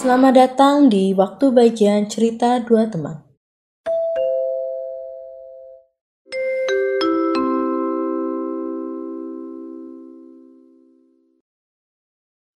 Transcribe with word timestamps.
Selamat 0.00 0.32
datang 0.32 0.88
di 0.88 1.12
waktu 1.12 1.52
bagian 1.52 2.08
cerita 2.08 2.56
dua 2.64 2.88
teman. 2.88 3.20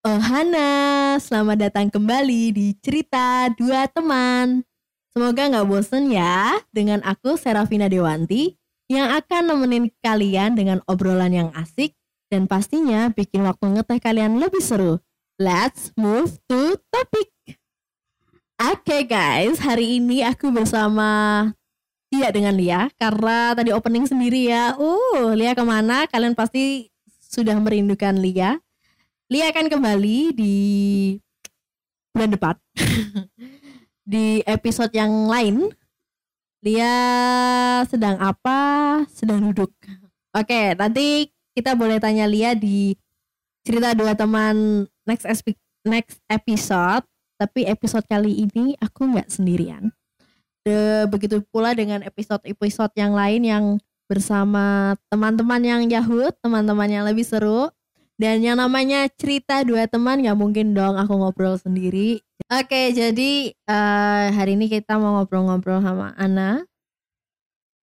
Oh 0.08 0.20
Hana, 0.24 1.20
selamat 1.20 1.68
datang 1.68 1.92
kembali 1.92 2.56
di 2.56 2.72
cerita 2.80 3.52
dua 3.52 3.92
teman. 3.92 4.64
Semoga 5.12 5.44
nggak 5.44 5.68
bosen 5.68 6.08
ya 6.08 6.56
dengan 6.72 7.04
aku 7.04 7.36
Serafina 7.36 7.92
Dewanti 7.92 8.56
yang 8.88 9.12
akan 9.12 9.52
nemenin 9.52 9.92
kalian 10.00 10.56
dengan 10.56 10.80
obrolan 10.88 11.36
yang 11.36 11.52
asik 11.52 11.92
dan 12.32 12.48
pastinya 12.48 13.12
bikin 13.12 13.44
waktu 13.44 13.68
ngeteh 13.68 14.00
kalian 14.00 14.40
lebih 14.40 14.64
seru. 14.64 14.96
Let's 15.36 15.92
move 15.92 16.40
to 16.48 16.80
topic. 16.88 17.33
Oke 18.54 18.86
okay 18.86 19.02
guys, 19.02 19.58
hari 19.58 19.98
ini 19.98 20.22
aku 20.22 20.54
bersama 20.54 21.50
tidak 22.06 22.38
dengan 22.38 22.54
Lia 22.54 22.86
karena 23.02 23.50
tadi 23.50 23.74
opening 23.74 24.06
sendiri 24.06 24.46
ya. 24.46 24.78
Uh, 24.78 25.34
Lia 25.34 25.58
ke 25.58 25.64
mana? 25.66 26.06
Kalian 26.06 26.38
pasti 26.38 26.86
sudah 27.18 27.58
merindukan 27.58 28.14
Lia. 28.14 28.62
Lia 29.26 29.50
akan 29.50 29.66
kembali 29.66 30.38
di 30.38 30.54
bulan 32.14 32.30
depan 32.30 32.54
di 34.14 34.38
episode 34.46 34.94
yang 34.94 35.26
lain. 35.26 35.74
Lia 36.62 36.94
sedang 37.90 38.22
apa? 38.22 39.02
Sedang 39.10 39.42
duduk. 39.50 39.74
Oke, 40.30 40.78
nanti 40.78 41.26
kita 41.58 41.74
boleh 41.74 41.98
tanya 41.98 42.30
Lia 42.30 42.54
di 42.54 42.94
cerita 43.66 43.98
dua 43.98 44.14
teman 44.14 44.86
next 45.10 45.26
next 45.82 46.22
episode. 46.30 47.02
Tapi 47.34 47.66
episode 47.66 48.06
kali 48.06 48.46
ini 48.46 48.78
aku 48.78 49.10
nggak 49.10 49.28
sendirian. 49.30 49.90
De, 50.64 51.04
begitu 51.10 51.44
pula 51.52 51.76
dengan 51.76 52.00
episode-episode 52.06 52.94
yang 52.96 53.12
lain 53.12 53.42
yang 53.44 53.64
bersama 54.08 54.94
teman-teman 55.12 55.60
yang 55.60 55.82
Yahud, 55.84 56.32
teman-teman 56.40 56.88
yang 56.88 57.04
lebih 57.04 57.26
seru. 57.26 57.68
Dan 58.14 58.46
yang 58.46 58.62
namanya 58.62 59.10
cerita 59.10 59.66
dua 59.66 59.90
teman 59.90 60.22
nggak 60.22 60.38
mungkin 60.38 60.70
dong 60.70 60.94
aku 60.94 61.18
ngobrol 61.18 61.58
sendiri. 61.58 62.22
Oke, 62.46 62.94
jadi 62.94 63.50
uh, 63.66 64.30
hari 64.30 64.54
ini 64.54 64.70
kita 64.70 64.94
mau 65.02 65.18
ngobrol-ngobrol 65.18 65.82
sama 65.82 66.14
Ana. 66.14 66.62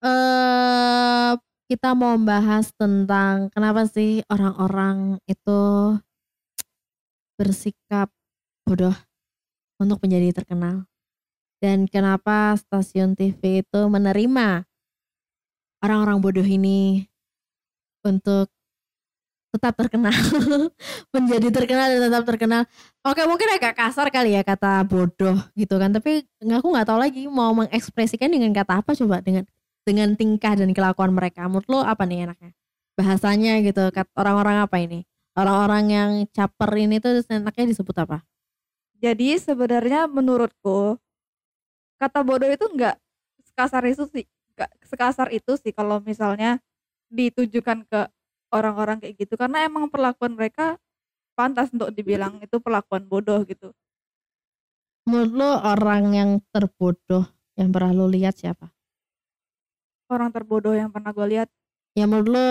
Uh, 0.00 1.36
kita 1.68 1.92
mau 1.92 2.16
membahas 2.16 2.72
tentang 2.76 3.52
kenapa 3.52 3.84
sih 3.84 4.24
orang-orang 4.32 5.20
itu 5.28 5.60
bersikap 7.36 8.08
bodoh 8.64 8.96
untuk 9.82 9.98
menjadi 10.06 10.30
terkenal. 10.30 10.86
Dan 11.58 11.86
kenapa 11.90 12.54
stasiun 12.58 13.18
TV 13.18 13.62
itu 13.62 13.80
menerima 13.86 14.66
orang-orang 15.82 16.18
bodoh 16.22 16.46
ini 16.46 17.06
untuk 18.02 18.50
tetap 19.52 19.76
terkenal 19.76 20.16
menjadi 21.14 21.52
terkenal 21.52 21.86
dan 21.92 22.00
tetap 22.08 22.24
terkenal. 22.24 22.62
Oke 23.04 23.22
mungkin 23.28 23.46
agak 23.52 23.76
kasar 23.76 24.08
kali 24.08 24.32
ya 24.34 24.42
kata 24.42 24.82
bodoh 24.88 25.36
gitu 25.52 25.76
kan 25.76 25.92
tapi 25.92 26.24
aku 26.40 26.66
nggak 26.72 26.88
tahu 26.88 26.98
lagi 26.98 27.28
mau 27.28 27.52
mengekspresikan 27.52 28.32
dengan 28.32 28.50
kata 28.56 28.80
apa 28.80 28.96
coba 28.96 29.20
dengan 29.20 29.44
dengan 29.84 30.16
tingkah 30.18 30.56
dan 30.56 30.72
kelakuan 30.72 31.12
mereka. 31.12 31.44
Menurut 31.46 31.68
lo 31.68 31.84
apa 31.84 32.08
nih 32.08 32.26
enaknya? 32.26 32.50
Bahasanya 32.96 33.60
gitu 33.62 33.92
orang-orang 34.16 34.66
apa 34.66 34.76
ini? 34.80 35.04
Orang-orang 35.36 35.84
yang 35.88 36.10
caper 36.32 36.70
ini 36.74 36.98
tuh 36.98 37.22
enaknya 37.28 37.70
disebut 37.70 37.96
apa 38.02 38.24
jadi 39.02 39.34
sebenarnya 39.42 40.06
menurutku 40.06 40.96
kata 41.98 42.22
bodoh 42.22 42.46
itu 42.46 42.62
nggak 42.70 42.96
sekasar 43.50 43.82
itu 43.90 44.06
sih 44.06 44.24
nggak 44.54 44.70
sekasar 44.86 45.28
itu 45.34 45.58
sih 45.58 45.74
kalau 45.74 45.98
misalnya 45.98 46.62
ditujukan 47.10 47.82
ke 47.90 48.00
orang-orang 48.54 49.02
kayak 49.02 49.18
gitu 49.18 49.34
karena 49.34 49.66
emang 49.66 49.90
perlakuan 49.90 50.38
mereka 50.38 50.78
pantas 51.34 51.72
untuk 51.72 51.90
dibilang 51.90 52.38
itu 52.44 52.60
perlakuan 52.60 53.08
bodoh 53.08 53.40
gitu. 53.48 53.72
Menurut 55.08 55.32
lo 55.34 55.50
orang 55.66 56.14
yang 56.14 56.30
terbodoh 56.54 57.26
yang 57.58 57.74
pernah 57.74 57.90
lo 57.90 58.06
lihat 58.06 58.38
siapa? 58.38 58.70
Orang 60.06 60.30
terbodoh 60.30 60.76
yang 60.76 60.92
pernah 60.92 61.10
gue 61.10 61.26
lihat? 61.26 61.48
Ya 61.96 62.06
menurut 62.06 62.28
lo 62.30 62.46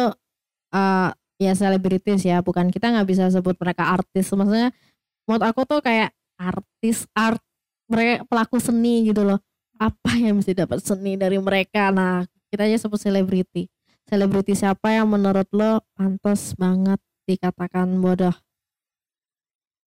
uh, 0.76 1.09
ya 1.40 1.52
selebritis 1.56 2.26
ya, 2.26 2.44
bukan 2.44 2.74
kita 2.74 2.92
nggak 2.92 3.08
bisa 3.08 3.30
sebut 3.31 3.56
mereka 3.56 3.96
artis. 3.96 4.28
Maksudnya 4.34 4.74
menurut 5.30 5.44
aku 5.46 5.62
tuh 5.64 5.80
kayak 5.80 6.12
artis 6.41 7.06
art 7.13 7.38
mereka 7.85 8.25
pelaku 8.25 8.57
seni 8.57 9.06
gitu 9.06 9.22
loh. 9.22 9.38
Apa 9.78 10.18
yang 10.18 10.41
mesti 10.41 10.57
dapat 10.57 10.81
seni 10.81 11.13
dari 11.13 11.38
mereka? 11.38 11.94
Nah 11.94 12.25
kita 12.50 12.66
aja 12.66 12.81
sebut 12.81 12.97
selebriti 12.97 13.69
selebriti 14.12 14.52
siapa 14.59 14.91
yang 14.91 15.07
menurut 15.07 15.47
lo 15.56 15.79
pantas 15.96 16.52
banget 16.59 17.00
dikatakan 17.24 17.88
bodoh? 18.03 18.35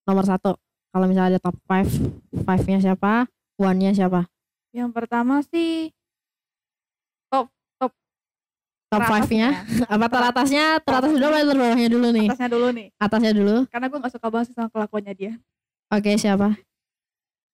Nomor 0.09 0.25
satu, 0.25 0.56
kalau 0.88 1.04
misalnya 1.04 1.37
ada 1.37 1.41
top 1.44 1.56
5, 1.69 2.41
5-nya 2.44 2.81
siapa, 2.81 3.28
one-nya 3.60 3.92
siapa? 3.92 4.25
Yang 4.72 4.91
pertama 4.97 5.44
sih 5.44 5.92
top 7.28 7.53
top 7.76 7.92
top 8.88 9.00
5-nya. 9.12 9.60
Apa 9.92 10.06
teratasnya? 10.09 10.65
Teratas 10.81 11.12
dulu 11.12 11.25
atau 11.28 11.53
terbawahnya 11.53 11.88
dulu 11.92 12.09
nih? 12.09 12.28
Atasnya 12.32 12.48
dulu 12.48 12.66
nih. 12.72 12.86
Atasnya 12.97 13.32
dulu. 13.36 13.56
Karena 13.69 13.86
gue 13.92 13.98
gak 14.00 14.12
suka 14.16 14.28
banget 14.32 14.47
sama 14.56 14.69
kelakuannya 14.72 15.12
dia. 15.12 15.32
Oke, 15.93 16.17
siapa? 16.17 16.56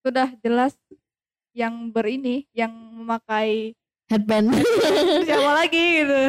Sudah 0.06 0.30
jelas 0.40 0.78
yang 1.50 1.90
berini, 1.90 2.46
yang 2.54 2.70
memakai 2.70 3.74
headband. 4.06 4.54
siapa 5.26 5.50
lagi 5.54 5.84
gitu 6.02 6.20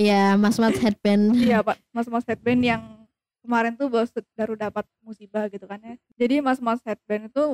Iya, 0.00 0.38
mas-mas 0.40 0.80
headband. 0.80 1.36
Iya, 1.36 1.60
Pak. 1.60 1.76
Mas-mas 1.92 2.24
headband 2.24 2.62
yang 2.64 2.82
kemarin 3.44 3.76
tuh 3.76 3.92
baru 4.32 4.56
dapat 4.56 4.88
musibah 5.04 5.44
gitu 5.52 5.68
kan 5.68 5.76
ya. 5.76 5.94
Jadi 6.16 6.40
mas-mas 6.40 6.80
headband 6.88 7.28
itu 7.28 7.44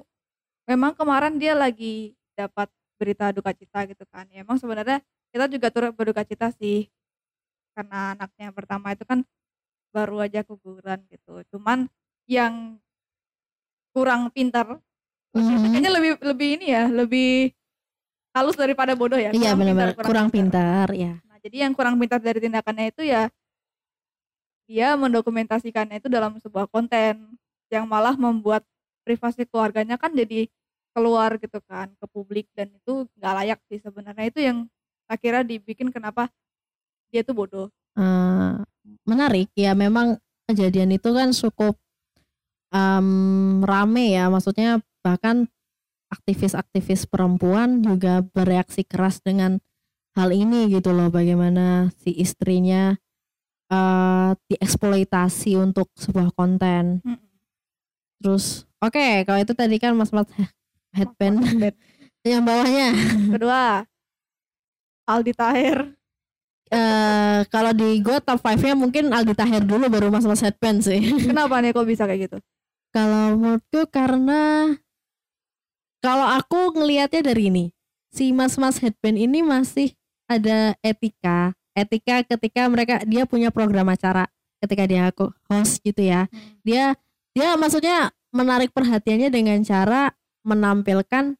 memang 0.63 0.95
kemarin 0.95 1.35
dia 1.43 1.59
lagi 1.59 2.15
dapat 2.39 2.71
berita 3.03 3.35
duka 3.35 3.51
cita 3.51 3.83
gitu 3.91 4.07
kan. 4.07 4.31
Ya, 4.31 4.47
emang 4.47 4.63
sebenarnya 4.63 5.03
kita 5.35 5.51
juga 5.51 5.75
turut 5.75 5.91
berduka 5.91 6.23
cita 6.23 6.55
sih. 6.55 6.87
Karena 7.75 8.15
anaknya 8.15 8.55
yang 8.55 8.55
pertama 8.55 8.95
itu 8.95 9.03
kan 9.03 9.27
baru 9.91 10.23
aja 10.23 10.47
kuburan 10.47 11.03
gitu. 11.11 11.43
Cuman 11.51 11.91
yang 12.31 12.79
kurang 13.97 14.29
pintar. 14.29 14.77
Kayaknya 15.33 15.93
lebih 15.97 16.13
lebih 16.21 16.49
ini 16.61 16.67
ya, 16.77 16.85
lebih 16.93 17.57
halus 18.37 18.61
daripada 18.61 18.93
bodoh 18.93 19.17
ya. 19.17 19.33
Iya 19.33 19.57
benar-benar 19.57 19.97
kurang, 19.97 20.09
kurang 20.13 20.29
pintar, 20.29 20.93
pintar 20.93 21.01
ya. 21.01 21.13
Jadi 21.41 21.57
yang 21.65 21.73
kurang 21.73 21.97
pintar 21.97 22.21
dari 22.21 22.37
tindakannya 22.45 22.93
itu 22.93 23.09
ya 23.09 23.33
dia 24.67 24.99
mendokumentasikannya 24.99 26.03
itu 26.03 26.11
dalam 26.11 26.37
sebuah 26.43 26.67
konten 26.69 27.39
yang 27.71 27.87
malah 27.87 28.19
membuat 28.19 28.67
privasi 29.07 29.47
keluarganya 29.47 29.95
kan 29.95 30.11
jadi 30.11 30.51
keluar 30.91 31.39
gitu 31.39 31.63
kan 31.71 31.87
ke 31.95 32.07
publik 32.11 32.51
dan 32.51 32.67
itu 32.75 33.07
nggak 33.17 33.35
layak 33.41 33.61
sih 33.71 33.81
sebenarnya. 33.81 34.27
Itu 34.29 34.41
yang 34.43 34.67
akhirnya 35.07 35.47
dibikin 35.47 35.89
kenapa 35.95 36.29
dia 37.09 37.23
tuh 37.23 37.33
bodoh. 37.33 37.69
Uh, 37.95 38.61
menarik. 39.07 39.49
Ya 39.55 39.73
memang 39.73 40.19
kejadian 40.51 40.93
itu 40.93 41.09
kan 41.15 41.31
cukup 41.31 41.79
um, 42.77 43.65
rame 43.65 44.13
ya 44.13 44.29
maksudnya 44.29 44.85
bahkan 45.01 45.49
aktivis-aktivis 46.13 47.09
perempuan 47.09 47.83
juga 47.83 48.23
bereaksi 48.23 48.85
keras 48.87 49.19
dengan 49.25 49.59
hal 50.17 50.31
ini 50.33 50.71
gitu 50.71 50.95
loh 50.95 51.11
bagaimana 51.11 51.91
si 52.01 52.15
istrinya 52.15 52.95
uh, 53.69 54.33
dieksploitasi 54.49 55.59
untuk 55.59 55.91
sebuah 55.99 56.33
konten. 56.33 57.03
Hmm. 57.03 57.21
Terus 58.23 58.65
oke 58.81 58.97
okay, 58.97 59.27
kalau 59.27 59.39
itu 59.43 59.53
tadi 59.53 59.77
kan 59.77 59.93
mas 59.93 60.15
mas 60.15 60.31
headband 60.95 61.43
yang 62.25 62.43
bawahnya. 62.47 62.97
Kedua 63.35 63.85
Aldi 65.07 65.33
Tahir. 65.37 65.79
Uh, 66.67 67.47
kalau 67.47 67.71
di 67.71 68.03
gue 68.03 68.19
top 68.19 68.43
5 68.43 68.59
nya 68.59 68.75
mungkin 68.75 69.15
Aldi 69.15 69.39
Tahir 69.39 69.63
dulu 69.63 69.87
baru 69.87 70.11
mas 70.11 70.27
mas 70.27 70.43
headband 70.43 70.83
sih. 70.83 71.03
Kenapa 71.29 71.61
nih 71.63 71.71
kok 71.77 71.87
bisa 71.87 72.09
kayak 72.09 72.31
gitu? 72.31 72.39
Kalau 72.97 73.37
menurutku 73.37 73.85
karena 73.93 74.73
kalau 76.01 76.25
aku 76.33 76.81
ngelihatnya 76.81 77.29
dari 77.29 77.53
ini 77.53 77.65
si 78.09 78.33
mas-mas 78.33 78.81
headband 78.81 79.21
ini 79.21 79.45
masih 79.45 79.93
ada 80.25 80.73
etika 80.81 81.53
etika 81.77 82.25
ketika 82.25 82.65
mereka 82.73 83.05
dia 83.05 83.29
punya 83.29 83.53
program 83.53 83.93
acara 83.93 84.25
ketika 84.65 84.89
dia 84.89 85.13
aku 85.13 85.29
host 85.45 85.85
gitu 85.85 86.09
ya. 86.09 86.25
Hmm. 86.33 86.57
dia 86.65 86.85
dia 87.37 87.53
maksudnya 87.61 88.17
menarik 88.33 88.73
perhatiannya 88.73 89.29
dengan 89.29 89.61
cara 89.61 90.17
menampilkan 90.41 91.37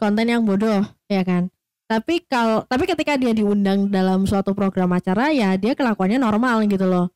konten 0.00 0.26
yang 0.32 0.48
bodoh 0.48 0.80
ya 1.12 1.20
kan? 1.28 1.52
Tapi 1.92 2.24
kalau 2.24 2.64
tapi 2.64 2.88
ketika 2.88 3.20
dia 3.20 3.36
diundang 3.36 3.92
dalam 3.92 4.24
suatu 4.24 4.56
program 4.56 4.96
acara 4.96 5.28
ya 5.28 5.60
dia 5.60 5.76
kelakuannya 5.76 6.24
normal 6.24 6.64
gitu 6.64 6.88
loh. 6.88 7.12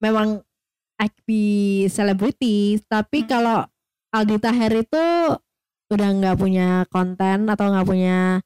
Memang 0.00 0.45
IB 0.96 1.28
selebriti 1.92 2.80
tapi 2.88 3.24
hmm. 3.24 3.28
kalau 3.28 3.64
Aldi 4.12 4.36
Taher 4.40 4.72
itu 4.80 5.04
udah 5.92 6.08
nggak 6.18 6.36
punya 6.40 6.82
konten 6.90 7.46
atau 7.46 7.70
nggak 7.70 7.86
punya 7.86 8.40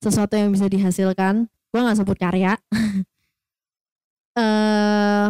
sesuatu 0.00 0.38
yang 0.38 0.54
bisa 0.54 0.70
dihasilkan 0.70 1.50
gue 1.74 1.80
nggak 1.80 1.98
sebut 2.00 2.16
karya 2.16 2.56
eh 4.40 5.28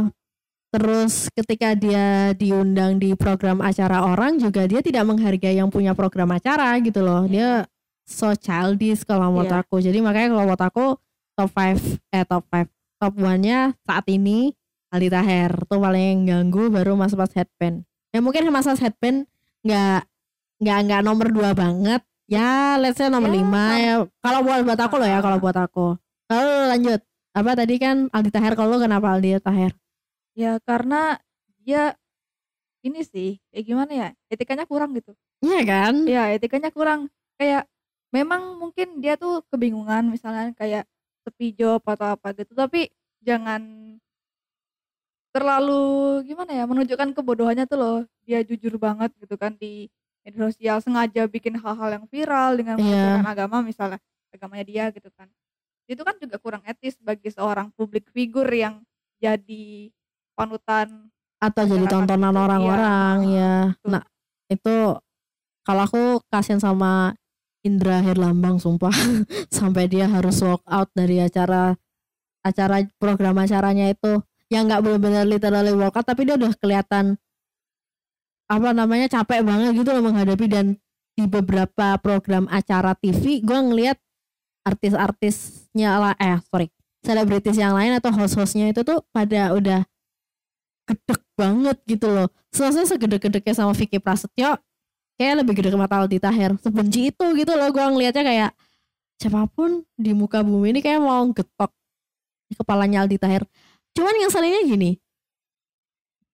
terus 0.68 1.32
ketika 1.32 1.72
dia 1.72 2.36
diundang 2.36 3.00
di 3.00 3.16
program 3.16 3.64
acara 3.64 4.04
orang 4.04 4.36
juga 4.36 4.68
dia 4.68 4.84
tidak 4.84 5.08
menghargai 5.08 5.56
yang 5.56 5.72
punya 5.72 5.96
program 5.96 6.28
acara 6.36 6.76
gitu 6.84 7.00
loh 7.00 7.24
dia 7.24 7.64
so 8.04 8.36
childish 8.36 9.02
kalau 9.08 9.32
menurut 9.32 9.48
Iya. 9.48 9.64
aku 9.64 9.76
jadi 9.80 9.98
makanya 10.04 10.36
kalau 10.36 10.44
menurut 10.44 10.64
aku 10.64 10.86
top 11.32 11.50
5 11.56 12.12
eh 12.12 12.24
top 12.28 12.44
5 12.52 12.68
top 13.00 13.14
1 13.16 13.40
nya 13.40 13.58
saat 13.88 14.04
ini 14.12 14.52
Aldi 14.88 15.08
Taher. 15.12 15.52
Tuh 15.68 15.80
paling 15.80 16.28
ganggu 16.28 16.72
baru 16.72 16.96
Mas 16.96 17.12
Mas 17.12 17.32
Headband. 17.36 17.84
Ya 18.12 18.18
mungkin 18.24 18.48
Mas 18.48 18.64
Mas 18.64 18.80
Headband 18.80 19.28
nggak 19.64 20.08
nggak 20.58 20.78
nggak 20.88 21.02
nomor 21.04 21.28
dua 21.28 21.52
banget. 21.52 22.00
Ya 22.28 22.76
let's 22.76 23.00
say 23.00 23.08
nomor 23.08 23.32
Ya, 23.32 23.36
lima 23.40 23.64
ya. 23.80 23.94
Kalau 24.20 24.40
buat 24.44 24.60
buat 24.64 24.80
aku 24.80 24.94
loh 25.00 25.08
ya 25.08 25.18
kalau 25.20 25.38
buat 25.40 25.56
aku. 25.56 25.96
Lalu 26.28 26.52
lanjut. 26.72 27.00
Apa 27.36 27.50
tadi 27.54 27.74
kan 27.78 28.08
Aldi 28.10 28.30
Taher 28.32 28.54
kalau 28.56 28.80
kenapa 28.80 29.12
Aldi 29.12 29.38
Taher? 29.40 29.72
Ya 30.36 30.56
karena 30.64 31.20
dia 31.64 31.96
ini 32.80 33.04
sih 33.04 33.42
kayak 33.52 33.64
gimana 33.64 33.92
ya 33.92 34.08
etikanya 34.32 34.64
kurang 34.64 34.96
gitu. 34.96 35.12
Iya 35.44 35.60
kan? 35.64 35.94
Ya 36.08 36.32
etikanya 36.32 36.72
kurang. 36.72 37.12
Kayak 37.36 37.68
memang 38.10 38.56
mungkin 38.56 39.04
dia 39.04 39.20
tuh 39.20 39.44
kebingungan 39.52 40.08
misalnya 40.08 40.52
kayak 40.56 40.88
sepi 41.28 41.52
job 41.52 41.84
atau 41.84 42.16
apa 42.16 42.32
gitu 42.32 42.56
tapi 42.56 42.88
jangan 43.20 43.60
terlalu 45.34 45.82
gimana 46.24 46.52
ya 46.56 46.64
menunjukkan 46.64 47.14
kebodohannya 47.14 47.64
tuh 47.68 47.78
loh. 47.78 47.98
Dia 48.24 48.40
jujur 48.44 48.76
banget 48.80 49.12
gitu 49.20 49.34
kan 49.36 49.54
di 49.56 49.88
media 50.24 50.48
sosial 50.50 50.76
sengaja 50.84 51.24
bikin 51.28 51.56
hal-hal 51.56 51.90
yang 52.00 52.04
viral 52.10 52.56
dengan 52.58 52.76
Iya. 52.76 52.84
menggunakan 52.84 53.28
agama 53.32 53.56
misalnya 53.64 53.98
agamanya 54.34 54.64
dia 54.64 54.84
gitu 54.92 55.08
kan. 55.16 55.28
Itu 55.88 56.04
kan 56.04 56.16
juga 56.20 56.36
kurang 56.36 56.62
etis 56.68 57.00
bagi 57.00 57.32
seorang 57.32 57.72
publik 57.72 58.12
figur 58.12 58.44
yang 58.52 58.84
jadi 59.18 59.90
panutan 60.36 61.10
atau 61.38 61.62
jadi 61.66 61.86
tontonan 61.86 62.34
gitu, 62.34 62.42
orang-orang 62.50 63.16
ya 63.30 63.54
Betul. 63.78 63.90
nah 63.94 64.02
itu 64.50 64.76
kalau 65.62 65.82
aku 65.86 66.02
kasihan 66.30 66.58
sama 66.58 67.14
Indra 67.66 67.98
Herlambang 68.00 68.62
sumpah. 68.62 68.90
Sampai 69.50 69.90
dia 69.90 70.06
harus 70.06 70.38
walk 70.40 70.62
out 70.64 70.88
dari 70.94 71.18
acara 71.18 71.74
acara 72.46 72.86
program 73.02 73.34
acaranya 73.42 73.90
itu 73.90 74.22
yang 74.48 74.68
nggak 74.68 74.80
benar-benar 74.80 75.24
literally 75.28 75.72
walk 75.76 76.00
out 76.00 76.06
tapi 76.08 76.24
dia 76.24 76.40
udah 76.40 76.52
kelihatan 76.56 77.20
apa 78.48 78.68
namanya 78.72 79.12
capek 79.12 79.44
banget 79.44 79.76
gitu 79.76 79.90
loh 79.92 80.02
menghadapi. 80.08 80.46
Dan 80.48 80.66
di 81.12 81.24
beberapa 81.28 82.00
program 82.00 82.48
acara 82.48 82.96
TV 82.96 83.44
gue 83.44 83.58
ngelihat 83.58 83.98
artis-artisnya 84.64 85.98
lah 86.00 86.14
eh 86.16 86.38
sorry 86.48 86.68
selebritis 87.02 87.56
yang 87.56 87.74
lain 87.74 87.96
atau 87.96 88.10
host-hostnya 88.10 88.70
itu 88.70 88.82
tuh 88.82 89.04
pada 89.14 89.54
udah 89.54 89.86
gedek 90.88 91.20
banget 91.36 91.76
gitu 91.84 92.08
loh. 92.08 92.28
Selesai 92.50 92.96
segede-gedeknya 92.96 93.54
sama 93.54 93.76
Vicky 93.76 94.00
Prasetyo 94.00 94.56
kayak 95.18 95.44
lebih 95.44 95.58
gede 95.58 95.74
ke 95.74 95.78
mata 95.78 95.98
Aldi 95.98 96.22
Taher 96.22 96.54
sebenci 96.62 97.10
itu 97.10 97.26
gitu 97.34 97.52
loh 97.58 97.68
gue 97.74 97.82
ngelihatnya 97.82 98.22
kayak 98.22 98.50
siapa 99.18 99.50
pun 99.50 99.82
di 99.98 100.14
muka 100.14 100.46
bumi 100.46 100.78
ini 100.78 100.80
kayak 100.80 101.02
mau 101.02 101.26
getok 101.34 101.74
di 102.46 102.54
kepalanya 102.54 103.02
Aldi 103.04 103.18
Taher 103.18 103.42
cuman 103.96 104.14
yang 104.20 104.30
salahnya 104.32 104.60
gini. 104.64 104.96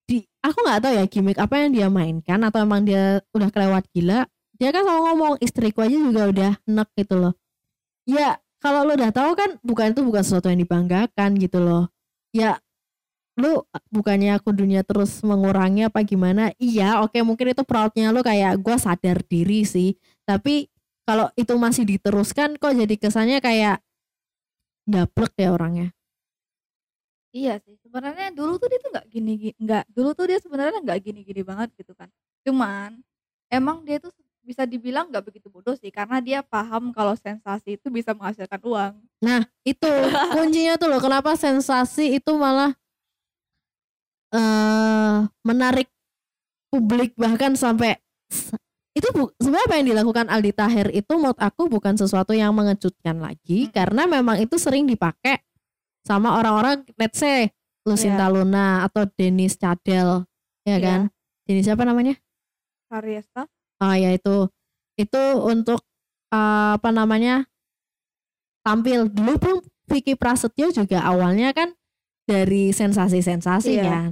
Di 0.04 0.24
aku 0.44 0.58
nggak 0.60 0.80
tahu 0.84 0.92
ya 0.94 1.04
gimmick 1.08 1.38
apa 1.40 1.54
yang 1.64 1.70
dia 1.72 1.88
mainkan 1.88 2.40
atau 2.44 2.64
emang 2.64 2.84
dia 2.84 3.20
udah 3.32 3.48
kelewat 3.48 3.84
gila. 3.92 4.28
Dia 4.54 4.70
kan 4.70 4.86
selalu 4.86 5.02
ngomong 5.10 5.34
istriku 5.42 5.82
aja 5.82 5.96
juga 5.96 6.22
udah 6.30 6.52
enek 6.68 6.88
gitu 6.94 7.14
loh. 7.18 7.34
Ya 8.04 8.38
kalau 8.60 8.84
lo 8.84 8.96
udah 8.96 9.10
tahu 9.10 9.36
kan 9.36 9.60
bukan 9.60 9.92
itu 9.92 10.00
bukan 10.04 10.22
sesuatu 10.22 10.48
yang 10.52 10.60
dibanggakan 10.60 11.36
gitu 11.40 11.58
loh. 11.60 11.90
Ya 12.30 12.60
lu 13.34 13.66
bukannya 13.90 14.38
aku 14.38 14.54
dunia 14.54 14.86
terus 14.86 15.24
mengurangi 15.26 15.90
apa 15.90 16.06
gimana? 16.06 16.54
Iya 16.60 17.02
oke 17.02 17.18
mungkin 17.26 17.50
itu 17.50 17.66
proudnya 17.66 18.14
lu 18.14 18.22
kayak 18.22 18.60
gue 18.62 18.76
sadar 18.78 19.24
diri 19.26 19.66
sih. 19.66 19.98
Tapi 20.22 20.70
kalau 21.04 21.28
itu 21.36 21.52
masih 21.56 21.84
diteruskan 21.84 22.56
kok 22.56 22.72
jadi 22.72 22.94
kesannya 22.96 23.40
kayak 23.40 23.84
daplek 24.84 25.32
ya 25.40 25.52
orangnya 25.52 25.92
Iya 27.34 27.58
sih, 27.66 27.75
sebenarnya 27.82 28.31
dulu 28.31 28.62
tuh 28.62 28.70
dia 28.70 28.78
tuh 28.78 28.94
nggak 28.94 29.06
gini 29.10 29.32
gini 29.34 29.54
nggak 29.58 29.84
dulu 29.90 30.14
tuh 30.14 30.31
dia 30.31 30.38
sebenarnya 30.38 30.78
nggak 30.86 31.00
gini-gini 31.02 31.42
banget 31.42 31.75
gitu 31.75 31.90
kan. 31.98 32.06
Cuman 32.46 33.02
emang 33.50 33.82
dia 33.82 33.98
tuh 33.98 34.14
bisa 34.44 34.62
dibilang 34.62 35.10
nggak 35.10 35.25
begitu 35.26 35.50
bodoh 35.50 35.75
sih 35.75 35.90
karena 35.90 36.22
dia 36.22 36.46
paham 36.46 36.94
kalau 36.94 37.19
sensasi 37.19 37.75
itu 37.75 37.90
bisa 37.90 38.14
menghasilkan 38.14 38.62
uang. 38.62 38.94
Nah, 39.19 39.42
itu 39.66 39.82
kuncinya 40.38 40.78
tuh 40.78 40.86
loh 40.94 41.02
kenapa 41.02 41.34
sensasi 41.34 42.22
itu 42.22 42.31
malah 42.38 42.70
eh 44.31 45.19
menarik 45.42 45.90
publik 46.70 47.19
bahkan 47.19 47.58
sampai 47.58 47.98
itu 48.94 49.10
bu, 49.10 49.26
sebenarnya 49.42 49.66
apa 49.66 49.75
yang 49.82 49.86
dilakukan 49.90 50.26
Aldi 50.31 50.52
Taher 50.54 50.88
itu 50.94 51.12
menurut 51.19 51.38
aku 51.42 51.66
bukan 51.66 51.98
sesuatu 51.98 52.31
yang 52.31 52.54
mengejutkan 52.54 53.19
lagi 53.19 53.66
Hmm. 53.66 53.72
karena 53.75 54.02
memang 54.06 54.38
itu 54.38 54.54
sering 54.54 54.86
dipakai 54.86 55.42
sama 56.04 56.36
orang-orang 56.38 56.84
let's 57.00 57.18
say 57.18 57.48
Lucinta 57.84 58.28
Luna 58.32 58.84
atau 58.84 59.04
Denis 59.16 59.56
Cadel 59.56 60.24
ya 60.64 60.76
Iya. 60.76 60.78
kan 60.80 61.00
Denis 61.44 61.64
siapa 61.64 61.84
namanya 61.84 62.16
Karyesta 62.88 63.48
Ah 63.82 63.98
ya 63.98 64.14
itu 64.14 64.48
itu 64.94 65.22
untuk 65.42 65.82
eh, 66.30 66.70
apa 66.78 66.88
namanya 66.94 67.44
tampil 68.64 69.10
dulu 69.10 69.34
pun 69.36 69.56
Vicky 69.90 70.16
Prasetyo 70.16 70.72
juga 70.72 71.04
awalnya 71.04 71.52
kan 71.52 71.76
dari 72.24 72.72
sensasi-sensasi 72.72 73.76
Iya. 73.76 73.84
kan. 73.84 74.08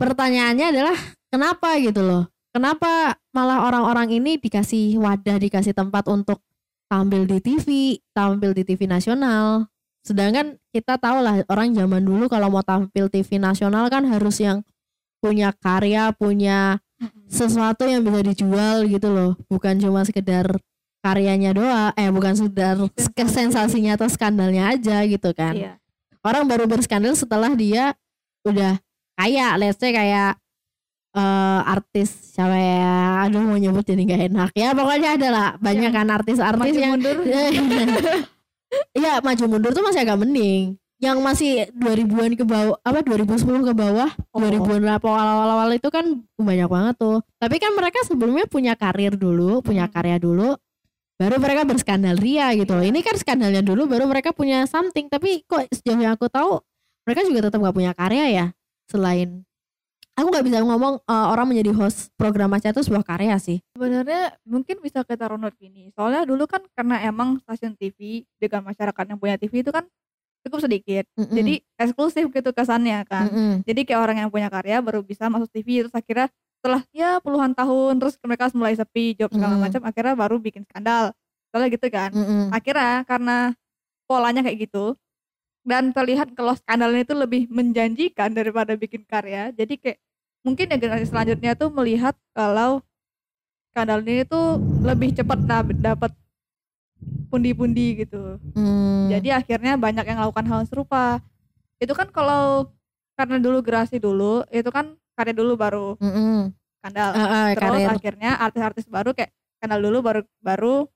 Pertanyaannya 0.00 0.66
adalah 0.72 0.96
kenapa 1.28 1.76
gitu 1.76 2.00
loh? 2.00 2.24
Kenapa 2.54 3.20
malah 3.36 3.68
orang-orang 3.68 4.08
ini 4.16 4.40
dikasih 4.40 4.96
wadah, 4.96 5.36
dikasih 5.36 5.76
tempat 5.76 6.08
untuk 6.08 6.40
tampil 6.88 7.28
di 7.28 7.38
TV, 7.44 7.68
tampil 8.16 8.56
di 8.56 8.64
TV 8.64 8.88
nasional. 8.88 9.68
Sedangkan 10.08 10.56
kita 10.72 10.96
tahu 10.96 11.20
lah 11.20 11.44
orang 11.52 11.76
zaman 11.76 12.00
dulu 12.00 12.32
kalau 12.32 12.48
mau 12.48 12.64
tampil 12.64 13.12
TV 13.12 13.36
nasional 13.36 13.92
kan 13.92 14.08
harus 14.08 14.40
yang 14.40 14.64
punya 15.20 15.52
karya, 15.52 16.08
punya 16.16 16.80
sesuatu 17.28 17.86
yang 17.86 18.02
bisa 18.02 18.20
dijual 18.24 18.82
gitu 18.88 19.08
loh 19.12 19.38
bukan 19.46 19.78
cuma 19.78 20.02
sekedar 20.02 20.50
karyanya 20.98 21.54
doa 21.54 21.94
eh 21.94 22.10
bukan 22.10 22.34
sekedar 22.34 22.74
Sensasi. 22.98 23.30
sensasinya 23.38 23.94
atau 23.94 24.08
skandalnya 24.10 24.74
aja 24.74 25.06
gitu 25.06 25.30
kan 25.30 25.54
Iya. 25.54 25.72
orang 26.26 26.50
baru 26.50 26.66
berskandal 26.66 27.14
setelah 27.14 27.54
dia 27.54 27.94
udah 28.42 28.80
kaya 29.14 29.54
let's 29.60 29.78
say 29.78 29.94
kayak 29.94 30.34
eh, 31.14 31.60
artis 31.70 32.34
siapa 32.34 32.58
ya 32.58 33.30
aduh 33.30 33.46
mau 33.46 33.60
nyebut 33.60 33.86
jadi 33.86 34.02
nggak 34.02 34.22
enak 34.34 34.50
ya 34.58 34.74
pokoknya 34.74 35.08
ada 35.20 35.28
lah 35.30 35.48
banyak 35.62 35.92
Yang 35.92 36.02
kan 36.02 36.08
artis-artis 36.10 36.74
yang 36.74 36.98
mundur. 36.98 37.14
Iya 38.92 39.22
maju 39.22 39.44
mundur 39.48 39.70
tuh 39.72 39.84
masih 39.84 40.02
agak 40.04 40.18
mending. 40.20 40.76
Yang 40.98 41.18
masih 41.22 41.52
2000-an 41.78 42.34
ke 42.34 42.42
bawah 42.42 42.74
apa 42.82 43.06
2010 43.06 43.62
ke 43.62 43.72
bawah 43.74 44.10
Oh. 44.34 44.42
2000-an 44.42 44.98
awal-awal 44.98 45.70
itu 45.72 45.88
kan 45.94 46.26
banyak 46.34 46.66
banget 46.66 46.94
tuh. 46.98 47.22
Tapi 47.38 47.56
kan 47.62 47.72
mereka 47.78 48.02
sebelumnya 48.02 48.50
punya 48.50 48.74
karir 48.74 49.14
dulu 49.14 49.62
punya 49.62 49.86
Hmm. 49.86 49.94
karya 49.94 50.18
dulu 50.18 50.58
baru 51.18 51.38
mereka 51.38 51.62
berskandal 51.66 52.18
ria 52.18 52.50
gitu 52.54 52.74
loh. 52.74 52.82
Ini 52.82 52.98
kan 53.02 53.14
skandalnya 53.14 53.62
dulu 53.62 53.86
baru 53.86 54.10
mereka 54.10 54.34
punya 54.34 54.66
something. 54.66 55.06
Tapi 55.06 55.46
kok 55.46 55.70
sejauh 55.70 56.02
yang 56.02 56.18
aku 56.18 56.26
tahu 56.26 56.58
mereka 57.06 57.24
juga 57.24 57.48
tetap 57.48 57.62
gak 57.64 57.76
punya 57.78 57.92
karya 57.96 58.24
ya 58.28 58.46
selain 58.90 59.47
aku 60.18 60.26
nggak 60.34 60.46
bisa 60.50 60.58
ngomong 60.66 60.98
eh, 60.98 61.26
orang 61.30 61.46
menjadi 61.46 61.70
host 61.78 62.10
program 62.18 62.50
acara 62.50 62.74
itu 62.74 62.82
sebuah 62.82 63.06
karya 63.06 63.38
sih 63.38 63.62
Sebenarnya 63.78 64.34
mungkin 64.42 64.82
bisa 64.82 65.06
kita 65.06 65.30
runut 65.30 65.54
gini. 65.54 65.94
Soalnya 65.94 66.26
dulu 66.26 66.50
kan 66.50 66.66
karena 66.74 66.98
emang 67.06 67.38
stasiun 67.46 67.78
TV 67.78 68.26
dengan 68.36 68.66
masyarakat 68.66 69.04
yang 69.06 69.18
punya 69.22 69.38
TV 69.38 69.62
itu 69.62 69.70
kan 69.70 69.86
cukup 70.42 70.66
sedikit. 70.66 71.04
Mm-mm. 71.14 71.34
Jadi 71.34 71.54
eksklusif 71.78 72.26
gitu 72.34 72.50
kesannya 72.50 73.06
kan. 73.06 73.30
Mm-mm. 73.30 73.52
Jadi 73.62 73.80
kayak 73.86 74.00
orang 74.02 74.16
yang 74.26 74.30
punya 74.34 74.50
karya 74.50 74.82
baru 74.82 75.06
bisa 75.06 75.30
masuk 75.30 75.46
TV 75.54 75.86
terus 75.86 75.94
akhirnya 75.94 76.26
setelah 76.58 76.82
ya 76.90 77.22
puluhan 77.22 77.54
tahun 77.54 78.02
terus 78.02 78.18
mereka 78.26 78.50
mulai 78.58 78.74
sepi 78.74 79.14
job 79.14 79.30
segala 79.30 79.54
Mm. 79.54 79.62
macam 79.62 79.80
akhirnya 79.86 80.14
baru 80.18 80.36
bikin 80.42 80.66
skandal. 80.66 81.14
Soalnya 81.54 81.68
gitu 81.70 81.86
kan. 81.94 82.10
Mm-mm. 82.10 82.50
Akhirnya 82.50 83.06
karena 83.06 83.36
polanya 84.10 84.42
kayak 84.42 84.66
gitu 84.66 84.98
dan 85.68 85.92
terlihat 85.92 86.32
kalau 86.32 86.56
skandalnya 86.56 87.04
itu 87.04 87.14
lebih 87.14 87.46
menjanjikan 87.52 88.32
daripada 88.32 88.72
bikin 88.74 89.04
karya. 89.04 89.52
Jadi 89.52 89.76
kayak 89.78 89.98
mungkin 90.42 90.70
ya 90.70 90.76
generasi 90.78 91.06
selanjutnya 91.08 91.52
tuh 91.54 91.68
melihat 91.68 92.14
kalau 92.32 92.80
skandal 93.70 94.00
ini 94.02 94.24
tuh 94.24 94.56
lebih 94.80 95.12
cepat 95.12 95.38
dap- 95.44 95.76
dapat 95.78 96.12
pundi-pundi 97.28 98.02
gitu. 98.04 98.40
Mm. 98.56 99.06
Jadi 99.12 99.28
akhirnya 99.30 99.76
banyak 99.76 100.04
yang 100.04 100.18
melakukan 100.18 100.46
hal 100.48 100.60
serupa. 100.66 101.20
Itu 101.78 101.94
kan 101.94 102.08
kalau 102.10 102.72
karena 103.14 103.38
dulu 103.38 103.62
gerasi 103.62 103.98
dulu, 103.98 104.42
itu 104.50 104.66
kan 104.70 104.94
karya 105.14 105.34
dulu 105.34 105.52
baru. 105.54 105.88
Mm-mm. 105.98 106.54
skandal 106.78 107.10
Eh, 107.10 107.18
eh, 107.18 107.46
terus 107.58 107.62
karir 107.74 107.90
akhirnya 107.90 108.30
artis-artis 108.38 108.86
baru 108.86 109.10
kayak 109.10 109.34
kenal 109.58 109.82
dulu 109.82 109.98
baru 109.98 110.22
baru 110.38 110.86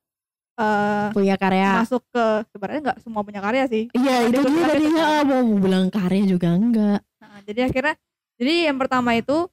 eh, 0.54 1.08
punya 1.10 1.34
karya. 1.34 1.82
masuk 1.82 2.06
ke 2.06 2.24
sebenarnya 2.54 2.80
nggak 2.86 2.98
semua 3.02 3.26
punya 3.26 3.42
karya 3.42 3.66
sih 3.66 3.90
Iya 3.90 4.30
itu 4.30 4.46
dia 4.46 4.46
karya 4.46 4.62
tadi 4.70 4.84
juga. 4.86 5.02
ya, 5.02 5.20
mau 5.26 5.42
bilang 5.58 5.86
karya 5.90 6.22
juga 6.22 6.48
enggak. 6.54 7.00
Nah, 7.18 7.38
jadi 7.42 7.60
akhirnya 7.66 7.94
jadi 8.38 8.72
yang 8.72 8.78
pertama 8.80 9.12
itu 9.14 9.48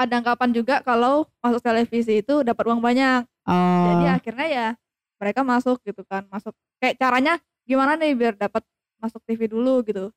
ada 0.00 0.14
anggapan 0.16 0.50
juga 0.56 0.80
kalau 0.80 1.28
masuk 1.44 1.60
televisi 1.60 2.24
itu 2.24 2.40
dapat 2.40 2.64
uang 2.68 2.80
banyak 2.80 3.24
Oh. 3.48 3.82
jadi 3.88 4.20
akhirnya 4.20 4.46
ya 4.46 4.68
mereka 5.16 5.40
masuk 5.42 5.80
gitu 5.82 6.04
kan 6.04 6.28
masuk 6.28 6.52
kayak 6.76 7.00
caranya 7.00 7.40
gimana 7.64 7.96
nih 7.96 8.12
biar 8.12 8.34
dapat 8.36 8.62
masuk 9.00 9.24
TV 9.24 9.48
dulu 9.48 9.80
gitu 9.84 10.12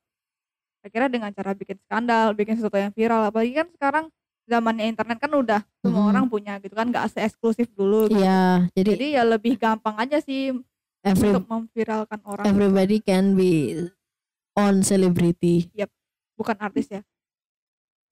akhirnya 0.84 1.08
dengan 1.10 1.32
cara 1.32 1.56
bikin 1.56 1.80
skandal 1.88 2.36
bikin 2.36 2.60
sesuatu 2.60 2.76
yang 2.76 2.92
viral 2.92 3.32
apalagi 3.32 3.56
kan 3.56 3.68
sekarang 3.74 4.06
zamannya 4.44 4.92
internet 4.92 5.18
kan 5.24 5.32
udah 5.32 5.62
semua 5.80 6.04
Mhm. 6.04 6.10
orang 6.12 6.26
punya 6.28 6.54
gitu 6.60 6.76
kan 6.76 6.92
nggak 6.92 7.16
eksklusif 7.16 7.72
dulu 7.72 8.12
gitu. 8.12 8.20
Iya, 8.20 8.68
jadi, 8.76 8.92
jadi 8.92 9.08
ya 9.16 9.24
lebih 9.24 9.56
gampang 9.56 9.96
aja 9.96 10.20
sih 10.20 10.52
every, 11.08 11.32
untuk 11.32 11.48
memviralkan 11.48 12.20
orang 12.28 12.44
everybody 12.44 13.00
can 13.00 13.40
be 13.40 13.88
on 14.60 14.84
celebrity. 14.84 15.72
bukan 16.36 16.58
artis 16.60 16.90
ya 16.92 17.02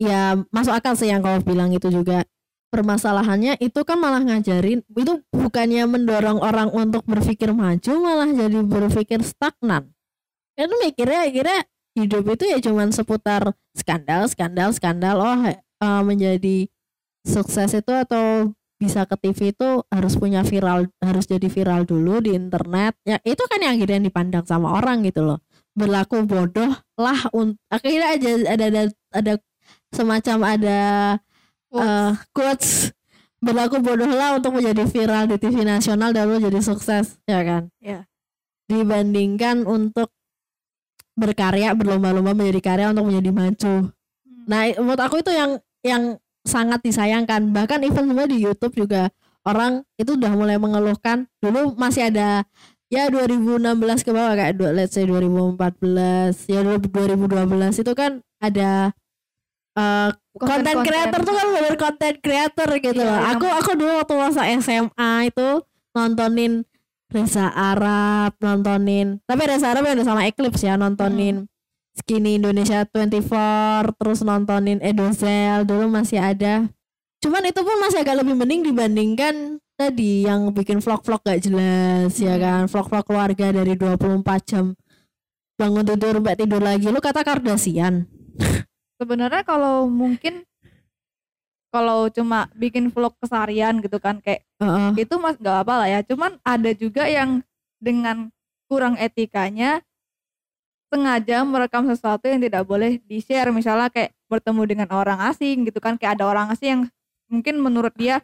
Ya 0.01 0.33
masuk 0.49 0.73
akal 0.73 0.97
sih 0.97 1.13
yang 1.13 1.21
kau 1.21 1.37
bilang 1.45 1.69
itu 1.69 1.93
juga. 1.93 2.25
Permasalahannya 2.71 3.59
itu 3.59 3.83
kan 3.83 3.99
malah 3.99 4.23
ngajarin 4.23 4.79
itu 4.95 5.13
bukannya 5.35 5.83
mendorong 5.91 6.39
orang 6.39 6.71
untuk 6.71 7.03
berpikir 7.03 7.51
maju 7.51 7.93
malah 7.99 8.31
jadi 8.31 8.63
berpikir 8.63 9.21
stagnan. 9.21 9.91
Itu 10.55 10.71
mikirnya 10.79 11.27
akhirnya 11.27 11.59
hidup 11.99 12.23
itu 12.31 12.47
ya 12.47 12.57
cuman 12.63 12.95
seputar 12.95 13.51
skandal, 13.75 14.25
skandal, 14.31 14.71
skandal. 14.71 15.19
Oh 15.19 15.43
eh, 15.45 15.59
menjadi 16.01 16.71
sukses 17.27 17.75
itu 17.75 17.91
atau 17.93 18.55
bisa 18.81 19.05
ke 19.05 19.13
TV 19.19 19.53
itu 19.53 19.85
harus 19.93 20.17
punya 20.17 20.41
viral, 20.41 20.89
harus 21.05 21.29
jadi 21.29 21.45
viral 21.45 21.85
dulu 21.85 22.23
di 22.23 22.33
internet. 22.33 22.97
Ya 23.05 23.21
itu 23.21 23.43
kan 23.45 23.61
yang 23.61 23.77
akhirnya 23.77 24.09
dipandang 24.09 24.47
sama 24.49 24.73
orang 24.79 25.05
gitu 25.05 25.21
loh. 25.21 25.43
Berlaku 25.77 26.25
bodoh 26.25 26.73
lah. 26.97 27.19
Akhirnya 27.69 28.17
aja 28.17 28.29
ada 28.57 28.65
ada, 28.65 28.81
ada 29.13 29.33
semacam 29.91 30.37
ada 30.57 30.81
eh, 31.75 32.11
quotes. 32.31 32.95
Berlaku 33.41 33.81
bodohlah 33.81 34.37
untuk 34.37 34.53
menjadi 34.53 34.85
viral 34.85 35.25
di 35.25 35.41
TV 35.41 35.65
nasional 35.65 36.13
dan 36.13 36.29
lo 36.29 36.37
jadi 36.37 36.61
sukses 36.61 37.17
ya 37.25 37.41
kan? 37.41 37.73
Iya. 37.81 38.05
dibandingkan 38.71 39.67
untuk 39.67 40.15
berkarya 41.19 41.75
berlomba-lomba 41.75 42.31
menjadi 42.31 42.61
karya 42.63 42.87
untuk 42.95 43.11
menjadi 43.11 43.31
maju. 43.35 43.73
Hmm. 43.91 44.43
nah 44.47 44.63
menurut 44.79 45.01
aku 45.03 45.19
itu 45.19 45.31
yang 45.35 45.59
yang 45.83 46.03
sangat 46.45 46.81
disayangkan. 46.81 47.53
Bahkan 47.53 47.85
even 47.85 48.09
sebenarnya 48.09 48.31
di 48.31 48.39
YouTube 48.41 48.73
juga 48.77 49.09
orang 49.45 49.85
itu 49.97 50.17
udah 50.17 50.31
mulai 50.33 50.57
mengeluhkan. 50.57 51.29
Dulu 51.41 51.77
masih 51.77 52.09
ada 52.09 52.45
ya 52.91 53.07
2016 53.07 54.05
ke 54.05 54.11
bawah 54.11 54.35
kayak 54.35 54.59
let's 54.75 54.93
say 54.97 55.07
2014 55.07 56.51
ya 56.51 56.59
2012 56.59 57.81
itu 57.81 57.91
kan 57.95 58.19
ada 58.43 58.91
eh, 59.73 60.09
konten 60.33 60.47
Konten-konten. 60.63 60.85
creator 60.85 61.19
tuh 61.21 61.33
kan 61.33 61.47
bener 61.49 61.75
konten 61.75 62.13
creator 62.17 62.69
gitu 62.77 62.97
Iya, 62.97 63.05
loh. 63.05 63.17
yang- 63.17 63.31
Aku 63.33 63.45
aku 63.47 63.71
dulu 63.73 63.91
waktu 63.97 64.13
masa 64.15 64.41
SMA 64.53 65.11
itu 65.25 65.47
nontonin 65.91 66.63
Reza 67.07 67.51
Arab, 67.51 68.39
nontonin 68.39 69.19
tapi 69.21 69.43
Reza 69.43 69.67
Arab 69.69 69.83
yang 69.83 69.95
udah 69.95 70.07
sama 70.07 70.23
Eclipse 70.23 70.63
ya, 70.63 70.75
nontonin 70.75 71.43
Skinny 71.93 72.39
Indonesia 72.39 72.85
24, 72.85 73.91
terus 73.93 74.19
nontonin 74.21 74.79
Edozel 74.79 75.63
dulu 75.63 75.91
masih 75.91 76.17
ada. 76.17 76.71
Cuman 77.19 77.43
itu 77.43 77.59
pun 77.59 77.75
masih 77.77 77.99
agak 77.99 78.15
lebih 78.17 78.33
mending 78.33 78.63
dibandingkan 78.63 79.35
tadi 79.75 80.23
yang 80.23 80.49
bikin 80.49 80.79
vlog-vlog 80.79 81.19
gak 81.19 81.41
jelas 81.41 82.15
ya 82.15 82.33
Hmm. 82.33 82.41
kan, 82.41 82.61
vlog-vlog 82.65 83.03
keluarga 83.03 83.45
dari 83.51 83.73
24 83.73 84.41
jam 84.45 84.65
bangun 85.53 85.83
tidur 85.83 86.17
mbak 86.17 86.37
tidur 86.37 86.57
lagi 86.57 86.87
lu 86.87 86.97
kata 86.97 87.21
Kardashian 87.21 88.07
sebenarnya 89.01 89.41
kalau 89.41 89.89
mungkin 89.89 90.45
kalau 91.73 92.05
cuma 92.13 92.45
bikin 92.53 92.93
vlog 92.93 93.17
keseharian 93.17 93.81
gitu 93.81 93.97
kan 93.97 94.21
kayak 94.21 94.45
Heeh. 94.61 95.01
itu 95.01 95.15
mas 95.17 95.41
nggak 95.41 95.65
apa 95.65 95.73
lah 95.81 95.87
ya. 95.89 95.99
Cuman 96.05 96.37
ada 96.45 96.69
juga 96.77 97.09
yang 97.09 97.41
dengan 97.81 98.29
kurang 98.69 98.93
etikanya 99.01 99.81
sengaja 100.91 101.41
merekam 101.47 101.87
sesuatu 101.87 102.27
yang 102.27 102.43
tidak 102.43 102.67
boleh 102.67 102.99
di 103.07 103.23
share 103.23 103.49
misalnya 103.49 103.87
kayak 103.87 104.11
bertemu 104.27 104.61
dengan 104.67 104.87
orang 104.91 105.23
asing 105.31 105.63
gitu 105.63 105.79
kan 105.79 105.95
kayak 105.95 106.19
ada 106.19 106.27
orang 106.27 106.51
asing 106.51 106.67
yang 106.67 106.81
mungkin 107.31 107.63
menurut 107.63 107.95
dia 107.95 108.19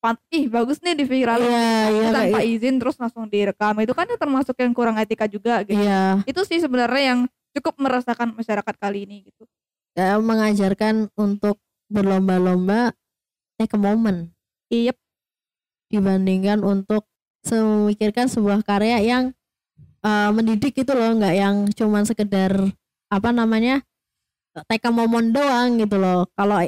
"Pant- 0.00 0.20
ih 0.32 0.48
bagus 0.48 0.80
nih 0.80 0.96
di 0.96 1.04
viral. 1.04 1.44
Iya, 1.44 1.52
iya 1.92 2.08
tanpa 2.12 2.40
kayak 2.40 2.48
izin 2.56 2.74
terus 2.80 2.96
langsung 2.96 3.28
direkam. 3.28 3.76
Itu 3.84 3.92
kan 3.92 4.08
termasuk 4.08 4.56
yang 4.56 4.72
kurang 4.72 4.96
etika 4.96 5.28
juga 5.28 5.60
gitu. 5.68 5.76
Iya. 5.76 6.24
Itu 6.24 6.40
sih 6.48 6.56
sebenarnya 6.56 7.12
yang 7.12 7.20
cukup 7.52 7.76
meresahkan 7.80 8.32
masyarakat 8.32 8.74
kali 8.80 9.04
ini 9.08 9.28
gitu 9.28 9.44
ya, 9.96 10.20
mengajarkan 10.20 11.08
untuk 11.16 11.58
berlomba-lomba 11.90 12.92
take 13.56 13.74
a 13.74 13.80
moment. 13.80 14.30
Iya 14.68 14.92
dibandingkan 15.86 16.66
untuk 16.66 17.06
memikirkan 17.46 18.26
sebuah 18.26 18.66
karya 18.66 18.98
yang 19.06 19.24
eh, 20.02 20.30
mendidik 20.34 20.74
gitu 20.74 20.92
loh 20.98 21.14
nggak 21.14 21.34
yang 21.38 21.56
cuman 21.70 22.02
sekedar 22.02 22.52
apa 23.06 23.30
namanya 23.30 23.86
take 24.66 24.82
a 24.82 24.90
moment 24.90 25.30
doang 25.30 25.78
gitu 25.78 25.96
loh. 25.98 26.26
Kalau 26.34 26.58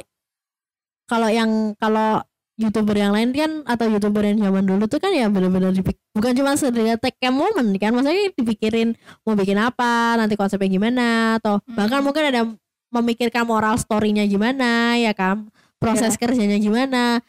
kalau 1.09 1.29
yang 1.29 1.73
kalau 1.75 2.21
youtuber 2.59 2.95
yang 2.95 3.15
lain 3.15 3.31
kan 3.31 3.51
atau 3.63 3.87
youtuber 3.87 4.19
yang 4.23 4.39
zaman 4.43 4.63
dulu 4.67 4.83
tuh 4.85 4.99
kan 4.99 5.15
ya 5.15 5.31
benar-benar 5.31 5.71
bukan 6.11 6.31
cuma 6.35 6.59
sekedar 6.59 6.99
take 6.99 7.23
a 7.23 7.31
moment 7.31 7.71
kan 7.79 7.95
maksudnya 7.95 8.35
dipikirin 8.35 8.99
mau 9.23 9.31
bikin 9.39 9.55
apa 9.55 10.19
nanti 10.19 10.35
konsepnya 10.35 10.67
gimana 10.67 11.39
atau 11.39 11.63
bahkan 11.71 12.03
Hmm. 12.03 12.05
mungkin 12.11 12.23
ada 12.27 12.41
memikirkan 12.89 13.45
moral 13.45 13.77
story-nya 13.77 14.25
gimana 14.25 14.97
ya 14.97 15.13
kan? 15.13 15.49
Proses 15.77 16.17
kerjanya 16.19 16.57
gimana. 16.59 17.23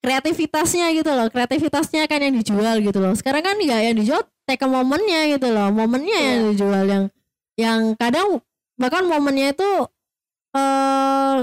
Kreativitasnya 0.00 0.96
gitu 0.96 1.12
loh 1.12 1.28
kreativitasnya 1.28 2.08
kan 2.08 2.24
yang 2.24 2.32
dijual 2.40 2.80
gitu 2.80 2.98
loh. 3.02 3.12
Sekarang 3.12 3.44
kan 3.44 3.56
nggak 3.60 3.80
yang 3.84 3.96
dijual 4.00 4.24
take 4.48 4.64
a 4.64 4.68
momennya 4.68 5.36
gitu 5.36 5.48
loh. 5.52 5.68
Momennya 5.68 6.16
yang 6.16 6.38
Iya. 6.40 6.48
dijual 6.54 6.84
yang 6.88 7.04
yang 7.60 7.80
kadang 8.00 8.40
bahkan 8.80 9.04
momennya 9.04 9.52
itu 9.52 9.70
eh 10.56 11.36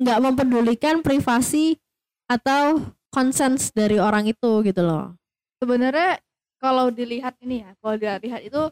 nggak 0.00 0.18
mempedulikan 0.24 1.04
privasi 1.04 1.78
atau 2.26 2.82
konsens 3.14 3.70
dari 3.70 3.98
orang 4.02 4.26
itu 4.26 4.62
gitu 4.66 4.82
loh. 4.82 5.14
Sebenarnya 5.62 6.18
kalau 6.58 6.90
dilihat 6.90 7.38
ini 7.46 7.62
ya 7.62 7.70
kalau 7.78 7.94
dilihat 7.94 8.42
itu 8.42 8.62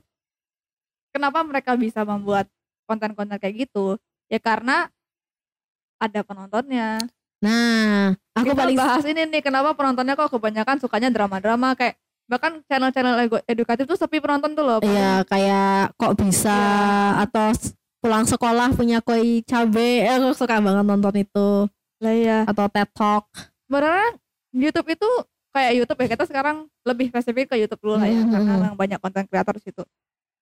kenapa 1.14 1.47
mereka 1.47 1.78
bisa 1.78 2.02
membuat 2.02 2.50
konten-konten 2.88 3.37
kayak 3.38 3.68
gitu 3.68 4.00
ya 4.28 4.38
karena 4.38 4.88
ada 5.99 6.20
penontonnya. 6.23 7.00
Nah 7.42 8.14
aku 8.35 8.50
kita 8.50 8.54
paling 8.54 8.76
bahas 8.76 9.04
ini 9.04 9.26
nih 9.26 9.42
kenapa 9.42 9.75
penontonnya 9.75 10.14
kok 10.14 10.30
kebanyakan 10.30 10.78
sukanya 10.78 11.11
drama-drama 11.11 11.75
kayak 11.75 11.99
bahkan 12.28 12.61
channel-channel 12.68 13.14
edukatif 13.49 13.88
tuh 13.88 13.97
sepi 13.97 14.20
penonton 14.20 14.52
tuh 14.52 14.61
loh 14.61 14.78
Iya 14.85 15.25
kayak 15.25 15.97
kok 15.97 16.12
bisa 16.18 16.52
Iya. 16.52 17.25
atau 17.25 17.49
pulang 17.99 18.28
sekolah 18.28 18.76
punya 18.76 19.02
koi 19.02 19.42
cabe. 19.42 20.06
Eh, 20.06 20.12
aku 20.12 20.37
suka 20.37 20.61
banget 20.61 20.85
nonton 20.87 21.14
itu. 21.18 21.49
Lah 21.99 22.14
ya 22.14 22.38
atau 22.47 22.68
TED 22.70 22.90
Talk. 22.94 23.26
Sebenarnya 23.66 24.08
YouTube 24.54 24.88
itu 24.92 25.08
kayak 25.50 25.73
YouTube 25.75 25.99
ya 25.99 26.08
kita 26.14 26.25
sekarang 26.28 26.56
lebih 26.87 27.11
spesifik 27.11 27.50
ke 27.50 27.56
YouTube 27.58 27.82
dulu 27.82 27.99
lah 27.99 28.06
ya. 28.06 28.23
Mhm. 28.23 28.30
karena 28.30 28.52
memang 28.61 28.76
banyak 28.78 28.99
konten 29.02 29.25
kreator 29.26 29.56
di 29.58 29.62
situ 29.64 29.82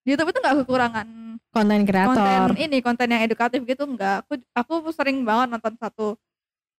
di 0.06 0.14
YouTube 0.14 0.30
itu 0.30 0.38
nggak 0.38 0.56
kekurangan 0.62 1.06
konten 1.50 1.82
kreator. 1.82 2.14
konten 2.14 2.62
ini 2.62 2.78
konten 2.78 3.08
yang 3.10 3.22
edukatif 3.26 3.58
gitu 3.60 3.82
enggak 3.82 4.22
aku 4.22 4.38
aku 4.54 4.94
sering 4.94 5.26
banget 5.26 5.50
nonton 5.50 5.74
satu 5.76 6.14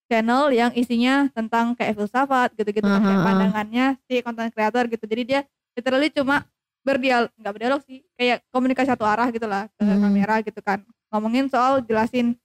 channel 0.08 0.48
yang 0.56 0.72
isinya 0.72 1.28
tentang 1.36 1.76
kayak 1.76 2.00
filsafat 2.00 2.56
gitu-gitu 2.56 2.88
kan, 2.88 3.04
kayak 3.04 3.20
pandangannya 3.28 3.86
si 4.08 4.24
konten 4.24 4.48
kreator 4.56 4.88
gitu. 4.88 5.04
Jadi 5.04 5.22
dia 5.28 5.40
literally 5.76 6.08
cuma 6.08 6.48
berdialog 6.80 7.28
nggak 7.36 7.52
berdialog 7.52 7.82
sih 7.84 8.00
kayak 8.16 8.40
komunikasi 8.48 8.88
satu 8.88 9.04
arah 9.04 9.28
gitu 9.28 9.44
lah 9.44 9.68
ke 9.76 9.84
Hmm. 9.84 10.00
kamera 10.00 10.40
gitu 10.40 10.64
kan. 10.64 10.80
Ngomongin 11.12 11.52
soal 11.52 11.84
jelasin 11.84 12.40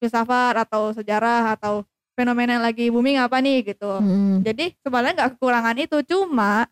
filsafat 0.00 0.64
atau 0.64 0.96
sejarah 0.96 1.52
atau 1.60 1.84
fenomena 2.16 2.56
yang 2.56 2.64
lagi 2.64 2.88
booming 2.88 3.20
apa 3.20 3.36
nih 3.44 3.76
gitu. 3.76 4.00
Mm, 4.00 4.40
jadi 4.40 4.72
sebenarnya 4.80 5.12
nggak 5.20 5.30
kekurangan 5.36 5.76
itu 5.76 5.98
cuma 6.08 6.64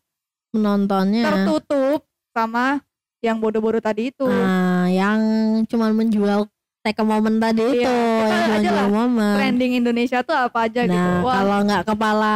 menontonnya. 0.49 1.23
tertutup 1.29 2.01
sama 2.33 2.81
yang 3.23 3.39
bodoh-bodoh 3.39 3.79
tadi 3.79 4.11
itu. 4.11 4.27
Nah 4.27 4.91
yang 4.91 5.19
cuman 5.65 5.95
menjual 5.95 6.43
take 6.83 6.99
a 6.99 7.05
moment 7.07 7.39
tadi 7.39 7.63
Iya, 7.63 7.71
itu 7.71 7.87
yang 7.87 8.43
cuma 8.43 8.55
aja 8.59 8.59
jual 8.67 8.75
lah, 8.75 8.87
momen 8.91 9.35
trending 9.39 9.71
Indonesia 9.79 10.19
tuh 10.19 10.35
apa 10.35 10.67
aja 10.67 10.83
gitu. 10.83 10.91
Nah 10.91 11.23
kalau 11.23 11.57
nggak 11.63 11.83
kepala 11.87 12.35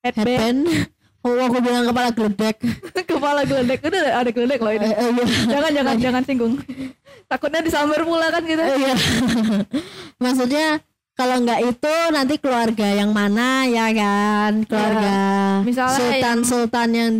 headband. 0.00 0.24
headband 0.24 0.60
oh 1.28 1.36
aku 1.36 1.58
bilang 1.60 1.84
kepala 1.84 2.08
geledek. 2.08 2.56
Kepala 3.18 3.42
geledek 3.44 3.80
itu 3.82 3.98
ada 3.98 4.30
geledek 4.30 4.60
loh 4.62 4.72
ini. 4.72 4.86
Eh, 4.86 4.94
eh, 4.94 5.10
iya. 5.10 5.24
jangan 5.50 5.70
jangan 5.74 5.96
jangan 5.98 6.22
singgung. 6.24 6.54
Takutnya 7.28 7.60
disambar 7.60 8.00
pula 8.06 8.32
kan 8.32 8.40
gitu. 8.46 8.62
Eh, 8.62 8.76
iya. 8.78 8.94
maksudnya 10.22 10.66
kalau 11.12 11.42
nggak 11.42 11.60
itu 11.66 11.94
nanti 12.14 12.34
keluarga 12.38 12.88
yang 12.94 13.10
mana 13.10 13.66
ya 13.66 13.90
kan? 13.90 14.62
Keluarga 14.64 15.16
Misalnya 15.66 15.98
sultan 15.98 16.22
yang- 16.22 16.46
sultan 16.46 16.88
yang 16.94 17.12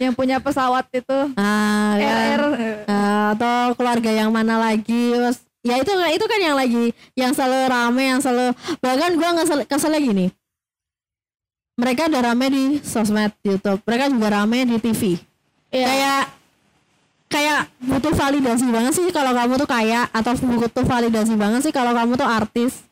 yang 0.00 0.16
punya 0.16 0.40
pesawat 0.40 0.88
itu. 0.96 1.18
Ah, 1.36 1.92
kan. 2.00 2.40
RR 2.40 2.42
Ah, 2.88 3.36
atau 3.36 3.76
keluarga 3.76 4.08
yang 4.08 4.32
mana 4.32 4.56
lagi 4.56 5.12
terus 5.12 5.44
ya 5.60 5.76
itu 5.76 5.92
itu 5.92 6.24
kan 6.24 6.40
yang 6.40 6.56
lagi 6.56 6.96
yang 7.12 7.36
selalu 7.36 7.68
rame 7.68 8.04
yang 8.08 8.20
selalu 8.24 8.56
bahkan 8.80 9.12
gua 9.20 9.28
nggak 9.36 9.68
keselnya 9.68 10.00
gini. 10.00 10.26
Mereka 11.76 12.08
udah 12.08 12.32
rame 12.32 12.46
di 12.48 12.64
sosmed 12.80 13.36
YouTube 13.44 13.84
mereka 13.84 14.08
juga 14.08 14.28
rame 14.40 14.64
di 14.64 14.76
TV 14.80 15.20
Iya. 15.70 15.86
kayak 15.86 16.22
kayak 17.30 17.60
butuh 17.78 18.10
validasi 18.10 18.66
banget 18.66 18.92
sih 18.96 19.06
kalau 19.14 19.30
kamu 19.36 19.54
tuh 19.54 19.68
kaya 19.70 20.08
atau 20.10 20.34
butuh 20.34 20.82
validasi 20.82 21.36
banget 21.38 21.60
sih 21.62 21.72
kalau 21.76 21.92
kamu 21.92 22.16
tuh 22.16 22.26
artis. 22.26 22.88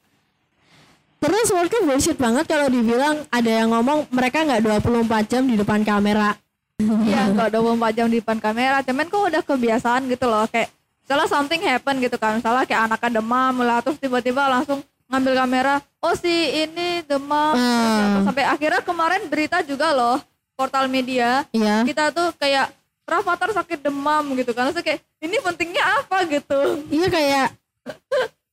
Terus 1.18 1.50
menurutku 1.50 1.82
bullshit 1.82 2.14
banget 2.14 2.46
kalau 2.46 2.70
dibilang 2.70 3.26
ada 3.34 3.50
yang 3.50 3.74
ngomong 3.74 4.06
mereka 4.14 4.46
nggak 4.46 4.62
24 4.86 5.26
jam 5.26 5.42
di 5.42 5.58
depan 5.58 5.82
kamera 5.82 6.38
Iya, 6.78 7.34
kalau 7.34 7.74
24 7.74 7.90
jam 7.90 8.06
di 8.06 8.22
depan 8.22 8.38
kamera, 8.38 8.86
cuman 8.86 9.10
kok 9.10 9.26
udah 9.26 9.42
kebiasaan 9.42 10.06
gitu 10.06 10.30
loh, 10.30 10.46
kayak 10.46 10.70
misalnya 11.02 11.26
something 11.26 11.58
happen 11.60 11.98
gitu 11.98 12.14
kan, 12.14 12.38
misalnya 12.38 12.62
kayak 12.62 12.86
anaknya 12.86 13.18
demam 13.18 13.54
lah, 13.66 13.82
terus 13.82 13.98
tiba-tiba 13.98 14.46
langsung 14.46 14.78
ngambil 15.10 15.34
kamera, 15.34 15.74
oh 15.98 16.14
si 16.14 16.30
ini 16.54 17.02
demam, 17.02 17.58
Hmm. 17.58 18.22
sampai 18.22 18.46
akhirnya 18.46 18.78
kemarin 18.78 19.26
berita 19.26 19.58
juga 19.60 19.90
loh, 19.90 20.22
portal 20.54 20.86
media, 20.86 21.42
Iya. 21.50 21.82
kita 21.82 22.14
tuh 22.14 22.30
kayak 22.38 22.70
Rafathar 23.02 23.50
sakit 23.50 23.82
demam 23.82 24.22
gitu 24.38 24.54
kan, 24.54 24.70
terus 24.70 24.78
kayak 24.78 25.02
ini 25.18 25.34
pentingnya 25.42 25.82
apa 25.82 26.30
gitu, 26.30 26.86
Iya 26.94 27.06
kayak 27.10 27.46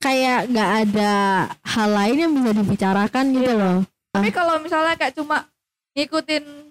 kayak 0.01 0.39
nggak 0.49 0.71
ada 0.81 1.13
hal 1.61 1.89
lain 1.93 2.17
yang 2.17 2.31
bisa 2.33 2.51
dibicarakan 2.57 3.25
gitu 3.37 3.53
Iya. 3.53 3.61
loh. 3.61 3.79
tapi 4.09 4.31
kalau 4.31 4.57
misalnya 4.57 4.95
kayak 4.95 5.13
cuma 5.13 5.45
ngikutin 5.93 6.64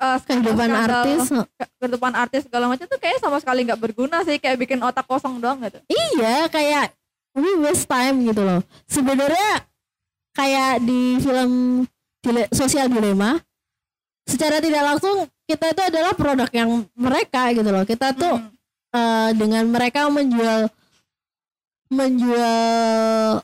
uh, 0.00 0.18
Kehidupan 0.18 0.68
artis. 0.68 1.28
ke- 1.28 1.70
kehidupan 1.78 2.12
artis 2.14 2.42
segala 2.42 2.66
macam 2.66 2.84
tuh 2.84 2.96
kayak 2.96 3.18
sama 3.18 3.36
sekali 3.38 3.62
nggak 3.62 3.78
berguna 3.78 4.24
sih, 4.24 4.36
kayak 4.36 4.56
bikin 4.58 4.80
otak 4.80 5.04
kosong 5.04 5.36
doang 5.38 5.60
gitu. 5.60 5.78
Iya 5.86 6.48
kayak 6.48 6.96
we 7.32 7.60
waste 7.60 7.84
time 7.84 8.24
gitu 8.24 8.40
loh. 8.40 8.60
Sebenarnya 8.86 9.62
kayak 10.32 10.80
di 10.80 11.00
film 11.18 11.84
Dile- 12.18 12.50
Sosial 12.50 12.88
Dilema 12.88 13.36
secara 14.24 14.58
tidak 14.58 14.82
langsung 14.84 15.24
kita 15.44 15.70
itu 15.70 15.82
adalah 15.84 16.12
produk 16.12 16.48
yang 16.50 16.70
mereka 16.92 17.50
gitu 17.50 17.66
loh. 17.66 17.82
Kita 17.82 18.12
tuh 18.12 18.34
Hmm. 18.34 18.52
eh, 18.90 19.30
dengan 19.34 19.64
mereka 19.66 20.06
menjual 20.06 20.66
menjual 21.90 23.42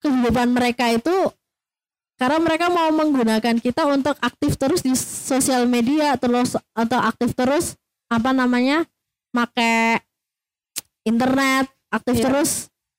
kehidupan 0.00 0.48
mereka 0.50 0.90
itu 0.90 1.30
karena 2.16 2.38
mereka 2.40 2.72
mau 2.72 2.88
menggunakan 2.92 3.60
kita 3.60 3.84
untuk 3.84 4.16
aktif 4.24 4.56
terus 4.56 4.80
di 4.80 4.96
sosial 4.96 5.68
media 5.68 6.16
terus 6.16 6.56
atau 6.72 6.98
aktif 7.00 7.36
terus 7.36 7.76
apa 8.08 8.32
namanya 8.32 8.88
make 9.36 10.00
internet 11.04 11.68
aktif 11.92 12.18
Iya. 12.18 12.24
terus 12.24 12.50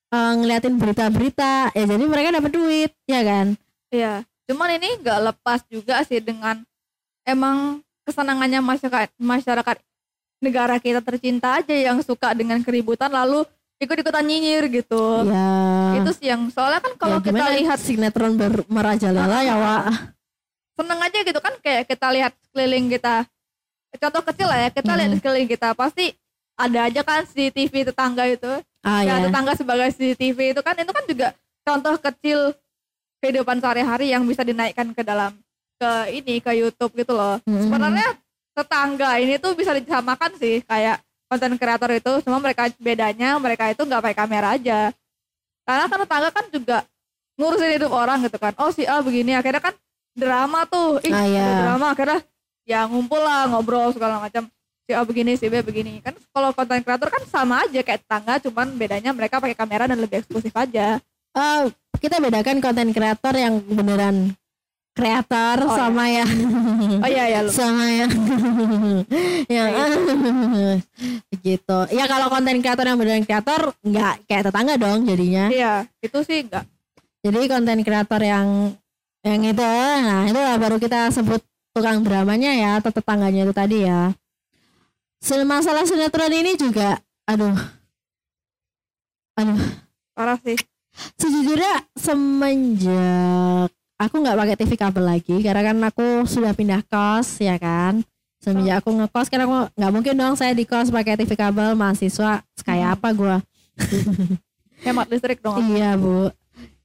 eh, 0.08 0.32
ngeliatin 0.38 0.80
berita-berita. 0.80 1.74
Ya 1.76 1.84
jadi 1.84 2.04
mereka 2.08 2.32
dapat 2.32 2.50
duit 2.54 2.90
ya 3.04 3.20
kan? 3.20 3.46
Iya, 3.92 4.24
cuman 4.48 4.80
ini 4.80 5.00
nggak 5.04 5.18
lepas 5.32 5.60
juga 5.68 6.00
sih 6.04 6.20
dengan 6.20 6.64
emang 7.24 7.84
kesenangannya 8.08 8.64
masyarakat 8.64 9.12
masyarakat 9.20 9.76
negara 10.40 10.80
kita 10.80 11.02
tercinta 11.04 11.60
aja 11.60 11.74
yang 11.74 12.00
suka 12.00 12.32
dengan 12.32 12.62
keributan 12.64 13.10
lalu 13.12 13.44
ikut-ikutan 13.78 14.22
nyinyir 14.22 14.66
gitu. 14.68 15.22
ya 15.24 15.48
Itu 16.02 16.10
sih 16.12 16.26
yang 16.28 16.50
soalnya 16.50 16.82
kan 16.82 16.92
kalau 16.94 17.18
ya 17.18 17.24
kita 17.24 17.46
lihat 17.54 17.78
sinetron 17.78 18.34
ber- 18.34 18.66
merajalela 18.66 19.38
ya 19.40 19.54
Wak 19.54 19.82
seneng 20.74 21.00
aja 21.00 21.18
gitu 21.20 21.40
kan 21.42 21.54
kayak 21.58 21.90
kita 21.90 22.06
lihat 22.08 22.32
sekeliling 22.40 22.86
kita. 22.88 23.26
Contoh 23.98 24.22
kecil 24.22 24.46
lah 24.46 24.58
ya, 24.62 24.70
kita 24.70 24.92
lihat 24.94 25.10
Hmm. 25.10 25.18
sekeliling 25.18 25.48
kita 25.48 25.68
pasti 25.74 26.14
ada 26.54 26.86
aja 26.86 27.00
kan 27.02 27.26
CCTV 27.26 27.90
tetangga 27.90 28.24
itu. 28.26 28.52
ah 28.78 29.02
ya, 29.02 29.18
ya 29.18 29.26
tetangga 29.26 29.58
sebagai 29.58 29.90
CCTV 29.90 30.54
itu 30.54 30.62
kan 30.62 30.78
itu 30.78 30.92
kan 30.94 31.02
juga 31.02 31.28
contoh 31.66 31.98
kecil 31.98 32.54
kehidupan 33.18 33.58
sehari-hari 33.58 34.14
yang 34.14 34.22
bisa 34.22 34.46
dinaikkan 34.46 34.94
ke 34.94 35.02
dalam 35.02 35.34
ke 35.74 35.90
ini 36.12 36.38
ke 36.38 36.54
YouTube 36.54 36.94
gitu 36.94 37.10
loh. 37.10 37.42
Mm-mm. 37.42 37.58
Sebenarnya 37.66 38.08
tetangga 38.54 39.18
ini 39.18 39.34
tuh 39.36 39.54
bisa 39.54 39.74
disamakan 39.74 40.30
sih 40.38 40.62
kayak 40.62 41.02
konten 41.28 41.52
kreator 41.60 41.90
itu 41.92 42.12
cuma 42.24 42.40
mereka 42.40 42.72
bedanya 42.80 43.36
mereka 43.36 43.68
itu 43.68 43.84
nggak 43.84 44.00
pakai 44.00 44.16
kamera 44.16 44.48
aja. 44.56 44.80
Karena 45.68 45.84
kan 45.84 45.98
tetangga 46.00 46.28
kan 46.32 46.44
juga 46.48 46.78
ngurusin 47.36 47.76
hidup 47.76 47.92
orang 47.92 48.24
gitu 48.24 48.40
kan. 48.40 48.56
Oh 48.56 48.72
si 48.72 48.88
A 48.88 49.04
begini 49.04 49.36
akhirnya 49.36 49.60
kan 49.60 49.74
drama 50.16 50.64
tuh. 50.64 50.98
Ih, 51.04 51.12
Ah, 51.12 51.26
iya. 51.28 51.46
drama 51.68 51.92
akhirnya 51.92 52.20
ya 52.64 52.88
ngumpul 52.88 53.20
lah 53.20 53.46
ngobrol 53.52 53.92
segala 53.92 54.18
macam. 54.18 54.48
Si 54.88 54.96
A 54.96 55.04
begini, 55.04 55.36
si 55.36 55.52
B 55.52 55.60
begini. 55.60 56.00
Kan 56.00 56.16
kalau 56.32 56.50
konten 56.56 56.80
kreator 56.80 57.12
kan 57.12 57.20
sama 57.28 57.68
aja 57.68 57.84
kayak 57.84 58.08
tetangga 58.08 58.40
cuman 58.48 58.72
bedanya 58.74 59.12
mereka 59.12 59.36
pakai 59.36 59.52
kamera 59.52 59.84
dan 59.84 60.00
lebih 60.00 60.24
eksklusif 60.24 60.56
aja. 60.56 60.96
Eh, 61.36 61.62
kita 62.00 62.16
bedakan 62.18 62.64
konten 62.64 62.88
kreator 62.96 63.36
yang 63.36 63.60
beneran 63.68 64.32
kreator 64.98 65.62
Oh, 65.62 65.70
sama 65.72 66.10
yang 66.10 66.26
Oh 66.98 67.06
iya 67.06 67.24
ya 67.30 67.38
lu. 67.46 67.50
sama 67.50 67.86
yang 67.86 68.10
yang 69.54 69.70
gitu. 71.38 71.78
Ya 71.94 72.04
kalau 72.04 72.26
konten 72.28 72.58
kreator 72.58 72.82
yang 72.84 72.98
beneran 72.98 73.22
kreator 73.22 73.70
nggak 73.80 74.26
kayak 74.26 74.50
tetangga 74.50 74.74
dong 74.74 75.06
jadinya. 75.06 75.46
Iya, 75.48 75.86
itu 76.02 76.18
sih 76.26 76.42
enggak. 76.42 76.66
jadi 77.18 77.38
konten 77.46 77.78
kreator 77.82 78.22
yang 78.22 78.74
yang 79.22 79.42
itu 79.42 79.62
nah 80.02 80.22
itu 80.24 80.38
lah 80.38 80.54
baru 80.56 80.78
kita 80.78 81.10
sebut 81.10 81.42
tukang 81.74 82.02
dramanya 82.02 82.54
ya 82.54 82.70
atau 82.78 82.90
tetangganya 82.90 83.46
itu 83.46 83.54
tadi 83.54 83.86
ya. 83.86 84.10
Sel- 85.18 85.46
masalah 85.46 85.82
sinetron 85.82 86.30
ini 86.30 86.54
juga 86.54 86.98
aduh. 87.24 87.54
Aduh. 89.34 89.58
Parah 90.14 90.38
sih. 90.42 90.58
sejujurnya 91.14 91.86
semenjak 91.94 93.70
aku 93.98 94.14
nggak 94.22 94.38
pakai 94.38 94.56
TV 94.56 94.72
kabel 94.78 95.04
lagi 95.04 95.36
karena 95.42 95.62
kan 95.74 95.76
aku 95.90 96.24
sudah 96.24 96.54
pindah 96.54 96.80
kos 96.86 97.42
ya 97.42 97.58
kan? 97.58 98.00
Semenjak 98.38 98.86
aku 98.86 98.94
ngekos 98.94 99.26
kan 99.26 99.42
aku 99.42 99.54
nggak 99.74 99.92
mungkin 99.92 100.14
dong 100.14 100.34
saya 100.38 100.54
di 100.54 100.62
kos 100.62 100.94
pakai 100.94 101.18
TV 101.18 101.34
kabel 101.34 101.74
mahasiswa 101.74 102.46
kayak 102.62 102.96
apa 102.96 103.08
gua? 103.10 103.36
Hemat 104.86 105.10
listrik 105.10 105.42
dong. 105.42 105.58
iya 105.74 105.98
bu. 105.98 106.30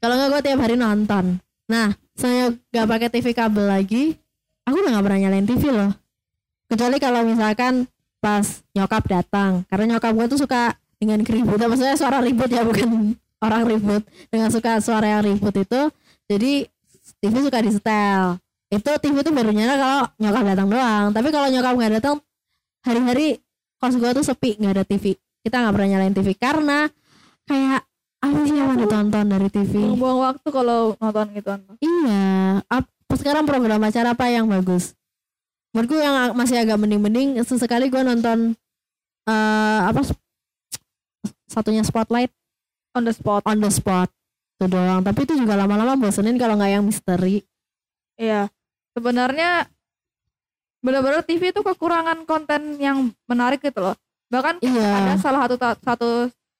Kalau 0.01 0.13
nggak 0.17 0.29
gua 0.33 0.41
tiap 0.41 0.59
hari 0.65 0.73
nonton. 0.73 1.37
Nah 1.69 1.93
saya 2.17 2.49
nggak 2.73 2.87
pakai 2.89 3.09
TV 3.13 3.37
kabel 3.37 3.69
lagi 3.69 4.17
aku 4.65 4.81
udah 4.81 4.91
nggak 4.97 5.05
pernah 5.05 5.19
nyalain 5.21 5.45
TV 5.45 5.63
loh. 5.69 5.93
Kecuali 6.65 6.97
kalau 6.97 7.21
misalkan 7.21 7.85
pas 8.17 8.65
nyokap 8.73 9.05
datang 9.05 9.61
karena 9.69 9.95
nyokap 9.95 10.11
gua 10.17 10.25
tuh 10.25 10.41
suka 10.41 10.73
dengan 10.97 11.21
keributan 11.21 11.69
maksudnya 11.69 11.93
suara 11.93 12.17
ribut 12.25 12.49
ya 12.49 12.65
bukan 12.67 13.13
orang 13.45 13.69
ribut. 13.69 14.01
Dengan 14.33 14.49
suka 14.49 14.81
suara 14.81 15.05
yang 15.05 15.21
ribut 15.21 15.53
itu 15.53 15.93
jadi 16.25 16.72
TV 17.23 17.33
suka 17.39 17.63
di 17.63 17.71
setel. 17.71 18.35
Itu 18.67 18.91
TV 18.99 19.15
tuh 19.23 19.31
baru 19.31 19.55
nyala 19.55 19.75
kalau 19.79 20.01
nyokap 20.19 20.43
datang 20.43 20.67
doang. 20.67 21.05
Tapi 21.15 21.27
kalau 21.31 21.47
nyokap 21.47 21.73
nggak 21.79 21.93
datang 22.03 22.15
hari-hari 22.83 23.39
kos 23.79 23.95
gua 23.95 24.11
tuh 24.11 24.27
sepi 24.27 24.59
nggak 24.59 24.73
ada 24.75 24.83
TV 24.83 25.15
kita 25.43 25.55
nggak 25.59 25.73
pernah 25.75 25.89
nyalain 25.95 26.15
TV 26.15 26.27
karena 26.35 26.87
kayak 27.47 27.83
apa 28.23 28.37
sih 28.47 28.55
yang 28.55 28.71
mau 28.71 28.79
ditonton 28.79 29.25
dari 29.27 29.47
TV 29.51 29.73
Buang-buang 29.75 30.19
waktu 30.31 30.47
kalau 30.47 30.79
nonton 30.95 31.27
gituan. 31.35 31.59
Iya, 31.83 32.63
ap- 32.71 32.91
sekarang 33.11 33.43
program 33.43 33.83
acara 33.83 34.15
apa 34.15 34.31
yang 34.31 34.47
bagus? 34.47 34.95
Menurutku 35.75 35.99
yang 35.99 36.31
masih 36.31 36.59
agak 36.63 36.79
mending-mending 36.79 37.39
sesekali 37.43 37.91
gue 37.91 37.99
nonton 37.99 38.55
eh 39.27 39.79
apa 39.83 40.03
satunya 41.47 41.83
spotlight. 41.83 42.31
On 42.93 43.01
the 43.03 43.11
spot. 43.11 43.41
on 43.49 43.57
the 43.57 43.71
spot 43.73 44.07
itu 44.55 44.65
doang. 44.67 45.01
Tapi 45.01 45.19
itu 45.23 45.33
juga 45.35 45.53
lama-lama 45.55 45.97
bosenin 45.97 46.37
kalau 46.37 46.55
nggak 46.55 46.71
yang 46.71 46.83
misteri. 46.83 47.41
Iya. 48.15 48.47
Sebenarnya 48.93 49.65
benar-benar 50.83 51.23
TV 51.23 51.49
itu 51.49 51.61
kekurangan 51.61 52.27
konten 52.27 52.77
yang 52.77 53.09
menarik 53.25 53.59
gitu 53.59 53.79
loh. 53.81 53.95
Bahkan 54.29 54.59
Iya. 54.59 54.89
ada 54.99 55.13
salah 55.17 55.47
satu 55.47 55.55
satu 55.79 56.09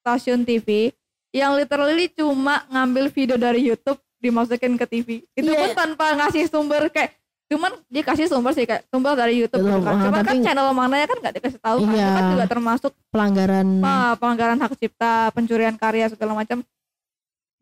stasiun 0.01 0.41
TV 0.43 0.91
yang 1.33 1.53
literally 1.53 2.09
cuma 2.09 2.63
ngambil 2.69 3.09
video 3.09 3.35
dari 3.35 3.65
YouTube 3.65 3.99
dimasukin 4.17 4.75
ke 4.75 4.85
TV. 4.87 5.07
Itu 5.33 5.49
Iya. 5.51 5.59
pun 5.59 5.69
tanpa 5.75 6.15
ngasih 6.15 6.47
sumber 6.47 6.87
kayak 6.89 7.13
cuman 7.51 7.69
dia 7.85 8.01
kasih 8.01 8.25
sumber 8.25 8.49
sih 8.49 8.65
kayak 8.65 8.87
sumber 8.87 9.13
dari 9.13 9.37
YouTube 9.37 9.61
gitu 9.61 9.77
Betul, 9.77 9.85
kan. 9.85 9.93
ah, 9.93 10.03
Cuman 10.09 10.21
kan 10.25 10.37
channel 10.41 10.67
mananya 10.73 11.05
kan 11.05 11.17
nggak 11.21 11.33
dikasih 11.37 11.59
tahu 11.59 11.77
kan. 11.83 11.91
Itu 11.91 11.99
Iya. 11.99 12.09
kan 12.09 12.23
juga 12.33 12.45
termasuk 12.47 12.91
Pelanggaran 13.11 13.67
ah, 13.83 14.13
pelanggaran 14.15 14.57
hak 14.57 14.73
cipta, 14.79 15.13
pencurian 15.31 15.75
karya 15.75 16.07
segala 16.09 16.33
macam. 16.33 16.63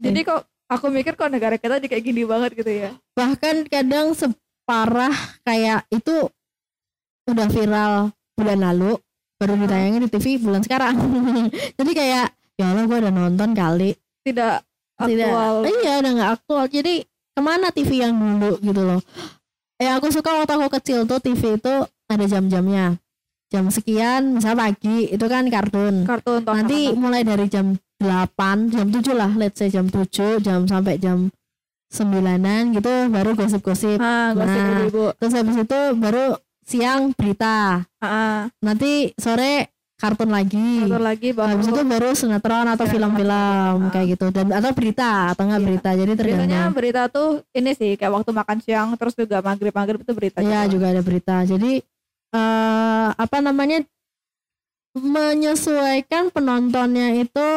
Jadi 0.01 0.19
kok 0.25 0.41
aku 0.65 0.85
mikir 0.89 1.13
kok 1.13 1.29
negara 1.29 1.55
kita 1.61 1.77
jadi 1.77 1.87
kayak 1.93 2.03
gini 2.03 2.25
banget 2.25 2.57
gitu 2.57 2.71
ya. 2.71 2.91
bahkan 3.13 3.61
kadang 3.69 4.17
separah 4.17 5.13
kayak 5.45 5.85
itu 5.93 6.25
udah 7.29 7.47
viral 7.53 7.93
bulan 8.33 8.59
lalu 8.59 8.97
baru 9.37 9.53
ditayangin 9.61 10.05
di 10.05 10.09
TV 10.09 10.25
bulan 10.41 10.61
sekarang. 10.65 10.97
Jadi 11.77 11.91
kayak 11.97 12.33
ya 12.57 12.65
Allah 12.69 12.85
gue 12.85 12.97
udah 12.97 13.13
nonton 13.13 13.57
kali. 13.57 13.97
Tidak 14.21 14.61
tidak 15.07 15.29
aktual. 15.33 15.55
iya 15.65 15.93
udah 16.01 16.11
nggak 16.13 16.31
aktual 16.37 16.63
jadi 16.69 16.95
ke 17.05 17.41
mana 17.41 17.67
TV 17.73 17.89
yang 18.03 18.13
dulu 18.13 18.51
gitu 18.61 18.81
loh 18.85 19.01
yang 19.81 19.97
aku 19.97 20.13
suka 20.13 20.29
waktu 20.37 20.53
aku 20.53 20.67
kecil 20.77 21.09
tuh 21.09 21.17
TV 21.17 21.57
itu 21.57 21.73
ada 22.05 22.25
jam-jamnya 22.27 22.99
jam 23.51 23.65
sekian 23.67 24.37
misal 24.37 24.53
pagi 24.53 25.09
itu 25.09 25.25
kan 25.25 25.47
kartun 25.49 26.05
kartun 26.05 26.45
nanti 26.45 26.93
mulai 26.93 27.25
dari 27.25 27.49
jam 27.49 27.75
8 28.01 28.33
jam 28.67 28.87
7 28.89 29.13
lah 29.13 29.31
let's 29.37 29.55
say 29.55 29.69
jam 29.69 29.85
7 29.85 30.41
jam 30.41 30.65
sampai 30.65 30.97
jam 30.97 31.29
9an 31.87 32.71
gitu 32.73 32.89
baru 33.07 33.35
gosip-gosip. 33.35 33.99
Ah 33.99 34.31
gosip 34.31 34.57
Nah. 34.57 34.69
ibu-ibu 34.73 35.05
terus 35.15 35.33
habis 35.33 35.55
itu 35.55 35.79
baru 35.95 36.25
siang 36.63 37.11
berita. 37.11 37.83
Ah 37.99 38.47
nanti 38.59 39.11
sore 39.15 39.67
kartun 39.99 40.31
lagi. 40.31 40.87
Kartun 40.87 41.03
lagi 41.03 41.29
baru 41.29 41.51
habis 41.51 41.67
itu 41.67 41.81
baru 41.83 42.09
sinetron 42.15 42.63
atau 42.65 42.87
film-film 42.87 43.29
ah. 43.29 43.91
kayak 43.91 44.07
gitu. 44.15 44.31
Dan 44.31 44.49
atau 44.49 44.71
berita 44.71 45.35
atau 45.35 45.43
enggak 45.45 45.59
Iya. 45.59 45.67
berita. 45.67 45.89
Jadi 45.93 46.11
tergantung. 46.15 46.71
Berita 46.73 47.01
tuh 47.05 47.29
ini 47.51 47.71
sih 47.75 47.91
kayak 47.93 48.13
waktu 48.15 48.31
makan 48.31 48.57
siang 48.63 48.87
terus 48.95 49.13
juga 49.13 49.43
maghrib 49.43 49.75
maghrib 49.75 49.99
itu 49.99 50.13
berita 50.15 50.39
Iya 50.39 50.65
juga. 50.65 50.71
juga 50.71 50.85
ada 50.95 51.01
berita. 51.03 51.35
Jadi 51.43 51.71
eh 52.31 53.07
apa 53.13 53.37
namanya 53.43 53.83
menyesuaikan 54.95 56.31
penontonnya 56.31 57.15
itu 57.15 57.47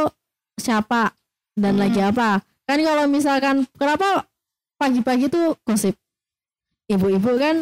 siapa 0.56 1.12
dan 1.54 1.74
Hmm. 1.74 1.82
lagi 1.82 2.00
apa 2.00 2.28
kan 2.64 2.78
kalau 2.80 3.04
misalkan 3.06 3.66
kenapa 3.74 4.24
pagi-pagi 4.74 5.28
tuh 5.28 5.54
gosip 5.62 5.94
ibu-ibu 6.86 7.30
kan 7.36 7.56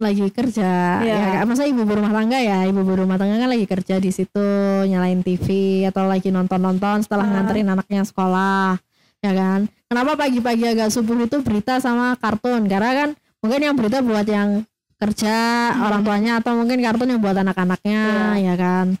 lagi 0.00 0.24
kerja 0.28 0.70
Iya. 0.98 1.18
ya 1.36 1.44
masa 1.44 1.68
ibu 1.68 1.84
rumah 1.84 2.08
tangga 2.10 2.40
ya 2.40 2.64
ibu 2.64 2.80
rumah 2.80 3.14
tangga 3.14 3.36
kan 3.36 3.48
lagi 3.48 3.66
kerja 3.66 3.96
di 3.96 4.08
situ 4.08 4.46
nyalain 4.86 5.20
TV 5.20 5.46
atau 5.84 6.08
lagi 6.08 6.32
nonton-nonton 6.32 7.04
setelah 7.04 7.22
Ah. 7.22 7.30
nganterin 7.36 7.68
anaknya 7.68 8.02
sekolah 8.02 8.80
ya 9.20 9.32
kan 9.32 9.68
kenapa 9.86 10.16
pagi-pagi 10.16 10.64
agak 10.66 10.88
subuh 10.88 11.20
itu 11.20 11.44
berita 11.44 11.76
sama 11.78 12.16
kartun 12.16 12.64
karena 12.64 12.90
kan 12.96 13.08
mungkin 13.40 13.60
yang 13.60 13.76
berita 13.76 14.00
buat 14.00 14.24
yang 14.24 14.64
kerja 14.96 15.36
Hmm. 15.70 15.84
orang 15.84 16.00
tuanya 16.02 16.32
atau 16.40 16.52
mungkin 16.56 16.80
kartun 16.80 17.08
yang 17.08 17.20
buat 17.20 17.36
anak-anaknya 17.36 18.02
ya 18.40 18.54
kan 18.56 18.96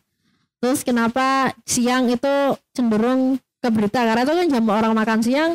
terus 0.60 0.80
kenapa 0.80 1.50
siang 1.64 2.06
itu 2.06 2.32
cenderung 2.70 3.34
ke 3.58 3.68
berita? 3.68 4.04
Karena 4.04 4.22
itu 4.22 4.32
kan 4.32 4.46
jam 4.46 4.64
orang 4.68 4.92
makan 4.92 5.20
siang. 5.20 5.52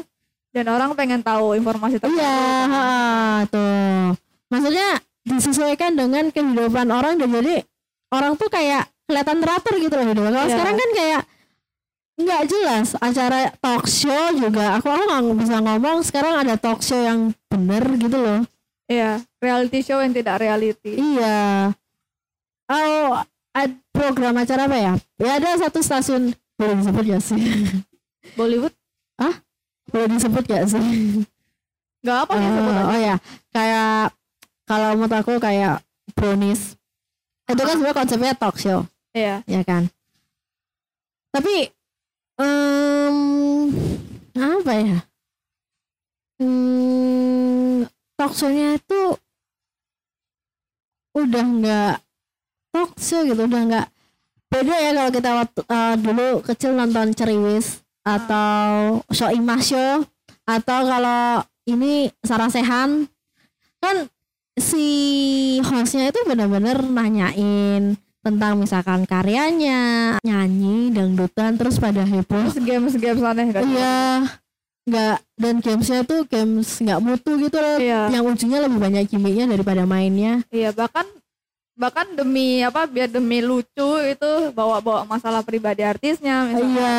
Dan 0.50 0.66
orang 0.68 0.96
pengen 0.96 1.20
tahu 1.20 1.52
informasi 1.54 2.00
terbaru 2.00 2.16
iya 2.16 2.64
kan. 2.66 3.52
tuh. 3.52 4.16
Maksudnya 4.48 4.90
disesuaikan 5.22 5.92
dengan 5.94 6.32
kehidupan 6.32 6.88
orang 6.90 7.20
dan 7.20 7.28
jadi 7.30 7.60
orang 8.10 8.34
tuh 8.36 8.48
kayak 8.48 8.88
kelihatan 9.04 9.44
teratur 9.44 9.76
gitu 9.76 9.92
loh 9.92 10.06
hidupnya. 10.06 10.32
Kalau 10.32 10.48
Iya. 10.48 10.54
sekarang 10.56 10.76
kan 10.76 10.90
kayak 10.96 11.22
nggak 12.16 12.44
jelas 12.48 12.88
acara 12.96 13.40
talk 13.60 13.84
show 13.86 14.32
juga. 14.32 14.80
Aku 14.80 14.88
aku 14.88 15.04
nggak 15.04 15.38
bisa 15.38 15.58
ngomong 15.60 15.98
sekarang 16.02 16.40
ada 16.40 16.56
talk 16.56 16.80
show 16.80 16.98
yang 16.98 17.36
bener 17.52 17.84
gitu 18.00 18.16
loh. 18.16 18.40
Iya 18.88 19.20
reality 19.44 19.84
show 19.84 20.00
yang 20.00 20.16
tidak 20.16 20.40
reality. 20.40 20.96
Iya. 20.96 21.76
Oh, 22.66 23.20
program 23.96 24.36
acara 24.36 24.68
apa 24.68 24.78
ya? 24.78 24.94
Ya 25.18 25.32
ada 25.40 25.56
satu 25.56 25.80
stasiun 25.80 26.36
boleh 26.60 26.76
disebut 26.80 27.04
gak 27.08 27.24
sih? 27.24 27.40
Bollywood 28.36 28.76
boleh 29.96 30.08
disebut 30.12 30.44
gak 30.50 30.66
sih? 30.68 30.84
nggak 32.06 32.20
apa 32.22 32.34
sebut 32.38 32.70
aja 32.70 32.84
oh 32.86 33.00
ya, 33.02 33.16
kayak 33.50 34.14
kalau 34.70 34.94
menurut 34.94 35.14
aku 35.18 35.42
kayak 35.42 35.82
brownies. 36.14 36.78
Itu 37.50 37.62
kan 37.66 37.82
sebenarnya 37.82 37.98
konsepnya 37.98 38.34
talk 38.38 38.62
show, 38.62 38.86
iya 39.18 39.42
ya 39.50 39.66
kan? 39.66 39.90
Tapi 41.34 41.74
em 42.38 43.18
apa 44.38 44.72
ya? 44.78 44.98
Hmm, 46.38 47.90
talk 48.14 48.38
show-nya 48.38 48.78
itu 48.78 49.18
udah 51.18 51.46
nggak 51.58 51.96
talk 52.76 52.92
show 53.00 53.24
gitu, 53.24 53.48
udah 53.48 53.62
nggak 53.72 53.88
beda 54.52 54.76
ya 54.76 54.92
kalau 54.92 55.12
kita 55.16 55.32
waktu 55.32 55.62
eh, 55.64 55.96
dulu 56.04 56.28
kecil 56.44 56.72
nonton 56.76 57.16
Ceriwis 57.16 57.80
atau 58.04 59.00
show 59.16 59.32
Imas 59.32 59.64
show 59.72 60.04
atau 60.46 60.80
kalau 60.86 61.42
ini 61.66 62.14
Sarah 62.22 62.52
Sehan. 62.54 63.10
Kan 63.82 64.10
si 64.56 64.88
hostnya 65.66 66.10
itu 66.14 66.20
benar-benar 66.24 66.80
nanyain 66.86 67.98
tentang 68.26 68.58
misalkan 68.58 69.06
karyanya 69.06 70.16
nyanyi 70.26 70.90
dangdutan 70.90 71.58
terus 71.60 71.78
pada 71.78 72.02
heboh. 72.06 72.50
Terus 72.50 72.62
games 72.62 72.94
games 72.98 73.22
aneh 73.22 73.50
kan? 73.54 73.62
Iya. 73.66 74.00
Nggak 74.86 75.18
dan 75.42 75.56
gamesnya 75.66 76.00
tuh 76.06 76.30
games 76.30 76.70
nggak 76.82 77.02
mutu 77.02 77.38
gitu 77.42 77.58
loh. 77.58 77.78
Iya. 77.78 78.10
Yang 78.14 78.24
ujungnya 78.38 78.60
lebih 78.66 78.80
banyak 78.82 79.04
gimmicknya 79.10 79.46
daripada 79.50 79.86
mainnya. 79.86 80.42
Iya 80.50 80.74
bahkan 80.74 81.06
bahkan 81.76 82.08
demi 82.16 82.64
apa 82.64 82.88
biar 82.88 83.12
demi 83.12 83.44
lucu 83.44 83.90
itu 84.00 84.32
bawa-bawa 84.56 85.04
masalah 85.04 85.44
pribadi 85.44 85.84
artisnya 85.84 86.48
misalnya 86.48 86.72
iya 86.72 86.98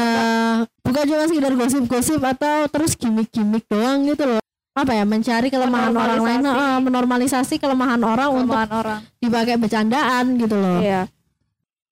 bukan 0.85 1.05
cuma 1.09 1.25
sekedar 1.25 1.53
gosip-gosip 1.57 2.21
atau 2.21 2.69
terus 2.69 2.93
gimmick-gimmick 2.93 3.65
doang 3.67 4.05
gitu 4.05 4.29
loh 4.29 4.41
apa 4.77 4.93
ya 4.93 5.09
mencari 5.09 5.49
kelemahan 5.49 5.97
orang 5.97 6.21
lain 6.21 6.41
eh, 6.45 6.79
menormalisasi 6.85 7.57
kelemahan 7.57 7.97
orang 8.05 8.29
untuk 8.37 8.53
kelemahan 8.53 8.73
orang 8.77 9.01
dipakai 9.17 9.57
bercandaan 9.57 10.25
gitu 10.37 10.57
loh 10.61 10.85
Iya. 10.85 11.09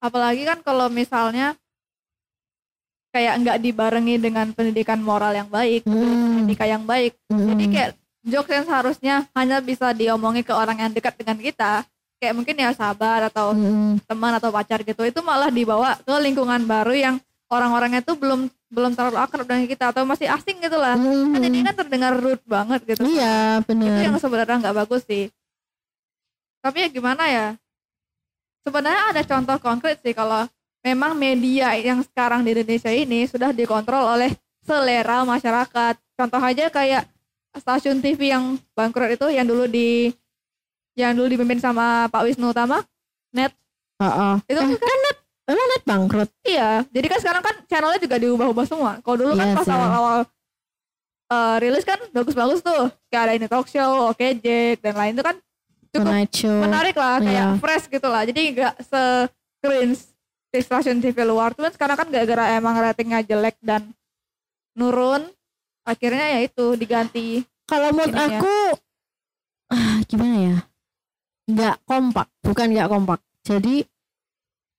Apalagi 0.05 0.45
kan 0.45 0.61
kalau 0.61 0.93
misalnya 0.93 1.57
kayak 3.09 3.41
nggak 3.41 3.59
dibarengi 3.65 4.21
dengan 4.21 4.53
pendidikan 4.53 5.01
moral 5.01 5.33
yang 5.33 5.49
baik, 5.49 5.89
Hmm. 5.89 6.45
etika 6.45 6.69
yang 6.69 6.85
baik. 6.85 7.17
Mm. 7.33 7.47
Jadi 7.49 7.65
kayak 7.73 7.91
jokes 8.27 8.53
yang 8.53 8.67
seharusnya 8.69 9.15
hanya 9.33 9.65
bisa 9.65 9.97
diomongi 9.97 10.45
ke 10.45 10.53
orang 10.53 10.77
yang 10.77 10.93
dekat 10.93 11.17
dengan 11.17 11.41
kita, 11.41 11.89
kayak 12.25 12.33
mungkin 12.33 12.57
ya 12.57 12.73
sahabat 12.73 13.29
atau 13.29 13.53
Mm. 13.53 14.01
teman 14.09 14.33
atau 14.41 14.49
pacar 14.49 14.81
gitu, 14.81 15.05
itu 15.05 15.21
malah 15.21 15.53
dibawa 15.53 16.01
ke 16.01 16.15
lingkungan 16.25 16.65
baru 16.65 16.97
yang 16.97 17.15
orang-orangnya 17.53 18.01
tuh 18.01 18.17
belum 18.17 18.49
belum 18.73 18.97
terlalu 18.97 19.21
akrab 19.21 19.45
dengan 19.45 19.69
kita 19.69 19.93
atau 19.93 20.03
masih 20.09 20.27
asing 20.33 20.59
gitu 20.65 20.75
lah. 20.81 20.97
Kan 20.97 21.39
jadi 21.39 21.59
kan 21.69 21.75
terdengar 21.85 22.13
rude 22.17 22.43
banget 22.49 22.81
gitu. 22.89 23.05
Hmm. 23.05 23.13
iya 23.13 23.61
itu 23.61 23.69
bener 23.69 24.03
yang 24.03 24.17
sebenarnya 24.17 24.57
nggak 24.65 24.77
bagus 24.83 25.05
sih 25.05 25.29
tapi 26.65 26.81
ya 26.81 26.89
gimana 26.89 27.29
ya 27.29 27.47
sebenarnya 28.65 29.13
ada 29.13 29.23
contoh 29.29 29.57
konkret 29.61 30.01
sih 30.01 30.17
kalau 30.17 30.49
memang 30.81 31.13
media 31.13 31.77
yang 31.77 32.01
sekarang 32.01 32.41
di 32.41 32.57
Indonesia 32.57 32.89
ini 32.89 33.29
sudah 33.29 33.53
dikontrol 33.53 34.17
oleh 34.17 34.33
selera 34.65 35.29
masyarakat 35.29 35.95
contoh 36.17 36.41
aja 36.41 36.73
kayak 36.73 37.05
stasiun 37.61 38.01
TV 38.01 38.33
yang 38.33 38.57
bangkrut 38.73 39.13
itu 39.13 39.29
yang 39.29 39.45
dulu 39.45 39.69
di 39.69 40.09
yang 40.95 41.13
dulu 41.13 41.27
dipimpin 41.27 41.59
sama 41.59 42.07
Pak 42.09 42.23
Wisnu 42.25 42.51
Utama 42.51 42.83
Heeh. 43.95 44.35
itu 44.51 44.59
Eh, 44.59 44.75
kan 44.75 44.99
emang 45.47 45.67
net 45.71 45.83
bangkrut? 45.85 46.29
Iya 46.43 46.83
jadi 46.89 47.07
kan 47.07 47.19
sekarang 47.21 47.43
kan 47.43 47.55
channelnya 47.67 48.01
juga 48.01 48.17
diubah-ubah 48.19 48.67
semua. 48.67 48.93
Kalau 49.01 49.17
dulu 49.17 49.33
kan 49.35 49.47
Iya 49.47 49.57
pas 49.57 49.69
awal-awal 49.69 50.19
eh, 51.31 51.57
rilis 51.63 51.85
kan 51.85 51.99
bagus-bagus 52.11 52.61
tuh. 52.61 52.91
Kayak 53.07 53.23
ada 53.23 53.33
ini 53.35 53.47
talk 53.47 53.67
show, 53.67 54.11
oke 54.11 54.27
Jack 54.39 54.83
dan 54.83 54.95
lain 54.95 55.15
itu 55.15 55.23
kan 55.23 55.37
cukup 55.95 56.11
menarik 56.59 56.97
lah 56.97 57.23
kayak 57.23 57.31
Iya. 57.31 57.61
fresh 57.61 57.87
gitu 57.87 58.09
lah. 58.11 58.23
Jadi 58.27 58.41
nggak 58.51 58.75
se 58.83 59.03
cringe 59.63 60.01
di 60.51 60.59
stasiun 60.59 60.99
TV 60.99 61.19
luar. 61.23 61.55
Tuh 61.55 61.71
sekarang 61.71 61.95
kan 61.95 62.09
gara-gara 62.11 62.55
emang 62.55 62.75
ratingnya 62.75 63.23
jelek 63.23 63.55
dan 63.63 63.95
nurun 64.75 65.23
akhirnya 65.85 66.35
ya 66.35 66.41
itu 66.43 66.75
diganti 66.75 67.47
kalau 67.65 67.95
menurut 67.95 68.17
aku 68.17 68.57
ah, 69.71 70.03
gimana 70.09 70.37
ya 70.41 70.57
nggak 71.49 71.77
kompak 71.85 72.29
bukan 72.41 72.67
nggak 72.73 72.89
kompak. 72.89 73.21
Jadi 73.45 73.85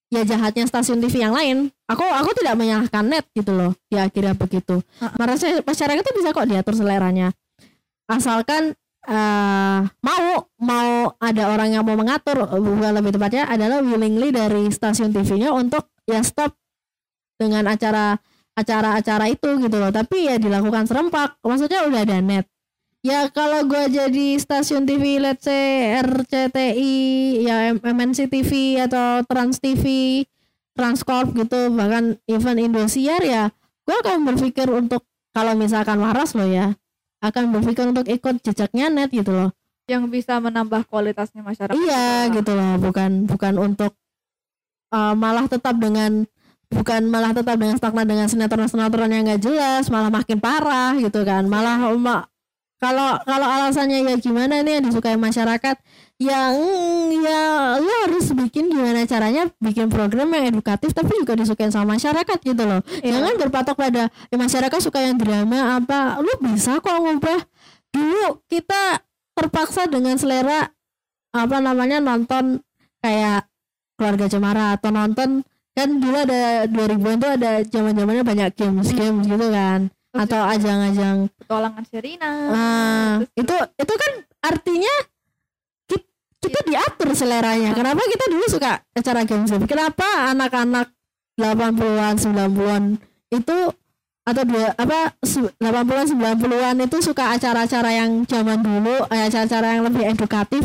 ya 0.10 0.22
jahatnya 0.26 0.66
stasiun 0.66 1.02
TV 1.02 1.22
yang 1.22 1.34
lain. 1.36 1.70
Aku 1.90 2.02
aku 2.02 2.34
tidak 2.38 2.58
menyalahkan 2.58 3.06
net 3.06 3.26
gitu 3.34 3.54
loh 3.54 3.72
di 3.90 3.98
akhirnya 4.00 4.34
begitu. 4.34 4.82
Ha-ha. 5.02 5.16
merasa 5.18 5.50
masyarakat 5.62 6.02
itu 6.02 6.14
bisa 6.18 6.34
kok 6.34 6.50
diatur 6.50 6.74
seleranya. 6.74 7.30
Asalkan 8.10 8.74
eh, 9.06 9.80
mau 9.86 10.26
mau 10.62 11.14
ada 11.22 11.44
orang 11.50 11.70
yang 11.74 11.84
mau 11.86 11.98
mengatur 11.98 12.46
bukan 12.50 12.92
lebih 12.96 13.18
tepatnya 13.18 13.46
adalah 13.50 13.82
willingly 13.82 14.34
dari 14.34 14.70
stasiun 14.70 15.14
TV-nya 15.14 15.54
untuk 15.54 15.90
ya 16.10 16.22
stop 16.26 16.54
dengan 17.38 17.70
acara 17.70 18.18
acara-acara 18.56 19.30
itu 19.30 19.62
gitu 19.62 19.78
loh. 19.78 19.92
Tapi 19.94 20.32
ya 20.32 20.36
dilakukan 20.42 20.90
serempak. 20.90 21.38
Maksudnya 21.44 21.86
udah 21.86 22.02
ada 22.02 22.18
net 22.24 22.48
ya 23.06 23.30
kalau 23.30 23.62
gua 23.70 23.86
jadi 23.86 24.42
stasiun 24.42 24.90
TV 24.90 25.22
let's 25.22 25.46
say 25.46 25.94
RCTI 26.02 26.94
ya 27.46 27.78
MNC 27.78 28.26
TV 28.34 28.82
atau 28.82 29.22
Trans 29.30 29.62
TV 29.62 29.86
Transcorp 30.74 31.38
gitu 31.38 31.70
bahkan 31.70 32.18
even 32.26 32.58
Indosiar 32.58 33.22
ya 33.22 33.54
gua 33.86 34.02
akan 34.02 34.26
berpikir 34.34 34.66
untuk 34.74 35.06
kalau 35.38 35.54
misalkan 35.54 36.02
waras 36.02 36.34
loh 36.34 36.50
ya 36.50 36.74
akan 37.22 37.54
berpikir 37.54 37.86
untuk 37.86 38.10
ikut 38.10 38.42
jejaknya 38.42 38.90
net 38.90 39.14
gitu 39.14 39.34
loh. 39.34 39.50
Yang 39.86 40.10
bisa 40.10 40.42
menambah 40.42 40.90
kualitasnya 40.90 41.46
masyarakat 41.46 41.78
iya 41.78 42.26
gitu 42.34 42.58
loh 42.58 42.82
bukan 42.82 43.30
bukan 43.30 43.54
untuk 43.62 43.94
uh, 44.90 45.14
malah 45.14 45.46
tetap 45.46 45.78
dengan 45.78 46.26
bukan 46.74 47.06
malah 47.06 47.38
tetap 47.38 47.54
dengan 47.62 47.78
stagnan 47.78 48.10
dengan 48.10 48.26
sinetron-sinetron 48.26 49.14
yang 49.14 49.24
nggak 49.30 49.42
jelas 49.46 49.94
malah 49.94 50.10
makin 50.10 50.42
parah 50.42 50.98
gitu 50.98 51.22
kan 51.22 51.46
malah 51.46 51.78
ma- 51.94 52.26
kalau 52.76 53.16
kalau 53.24 53.48
alasannya 53.48 54.04
ya 54.04 54.16
gimana 54.20 54.60
nih 54.60 54.80
yang 54.80 54.86
disukai 54.92 55.16
masyarakat? 55.16 55.76
Ya 56.16 56.52
mm, 56.52 57.24
ya 57.24 57.44
lo 57.80 57.94
harus 58.08 58.32
bikin 58.32 58.72
gimana 58.72 59.04
caranya 59.04 59.52
bikin 59.60 59.92
program 59.92 60.32
yang 60.32 60.56
edukatif 60.56 60.96
tapi 60.96 61.12
juga 61.20 61.36
disukai 61.40 61.72
sama 61.72 61.96
masyarakat 61.96 62.38
gitu 62.40 62.64
loh. 62.64 62.84
Iya. 63.04 63.20
jangan 63.20 63.34
berpatok 63.40 63.76
pada 63.76 64.12
ya 64.32 64.38
masyarakat 64.40 64.80
suka 64.80 65.04
yang 65.04 65.20
drama 65.20 65.80
apa 65.80 66.20
lu 66.20 66.32
bisa 66.52 66.80
kok 66.80 66.96
ngubah. 67.00 67.40
Dulu 67.96 68.44
kita 68.52 69.00
terpaksa 69.36 69.88
dengan 69.88 70.16
selera 70.20 70.72
apa 71.36 71.58
namanya 71.60 72.00
nonton 72.00 72.64
kayak 73.04 73.48
keluarga 74.00 74.26
cemara 74.32 74.66
atau 74.80 74.92
nonton 74.92 75.44
kan 75.76 75.90
dulu 75.92 76.16
ada 76.16 76.72
2000-an 76.72 77.18
tuh 77.20 77.32
ada 77.36 77.52
zaman-zamannya 77.68 78.24
banyak 78.24 78.50
games 78.56 78.96
games 78.96 79.28
gitu 79.28 79.48
kan 79.52 79.92
atau 80.16 80.42
ajang-ajang 80.48 81.28
petualangan 81.36 81.84
Sherina 81.86 82.32
Nah, 82.48 83.10
Terus- 83.20 83.36
itu 83.36 83.56
itu 83.76 83.94
kan 83.94 84.12
artinya 84.42 84.94
kita, 85.86 86.06
kita 86.40 86.60
diatur 86.64 87.10
seleranya. 87.12 87.72
Kenapa 87.72 88.02
kita 88.06 88.26
dulu 88.28 88.46
suka 88.48 88.80
acara 88.92 89.22
games 89.24 89.50
game? 89.50 89.66
Kenapa 89.66 90.08
anak-anak 90.30 90.88
80-an, 91.36 92.16
90-an 92.16 92.84
itu 93.30 93.58
atau 94.26 94.42
dua 94.42 94.74
apa 94.74 95.14
su- 95.22 95.52
80-an 95.60 96.08
90-an 96.08 96.76
itu 96.82 96.98
suka 97.00 97.36
acara-acara 97.36 97.92
yang 97.94 98.24
zaman 98.24 98.58
dulu, 98.58 99.06
eh, 99.12 99.28
acara-acara 99.28 99.68
yang 99.76 99.84
lebih 99.86 100.04
edukatif? 100.08 100.64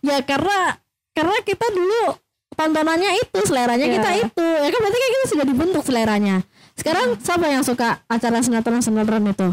Ya 0.00 0.22
karena 0.22 0.78
karena 1.12 1.36
kita 1.42 1.66
dulu 1.68 2.16
tontonannya 2.52 3.16
itu, 3.18 3.38
seleranya 3.44 3.84
Iya. 3.84 3.94
kita 3.98 4.10
itu. 4.28 4.46
Ya 4.46 4.68
kan 4.68 4.78
berarti 4.78 4.98
kan 4.98 5.10
kita 5.10 5.26
sudah 5.28 5.44
dibentuk 5.44 5.82
seleranya. 5.82 6.36
Sekarang 6.82 7.14
siapa 7.22 7.46
yang 7.46 7.62
suka 7.62 8.02
acara 8.10 8.42
sinetron-sinetron 8.42 9.22
itu? 9.30 9.48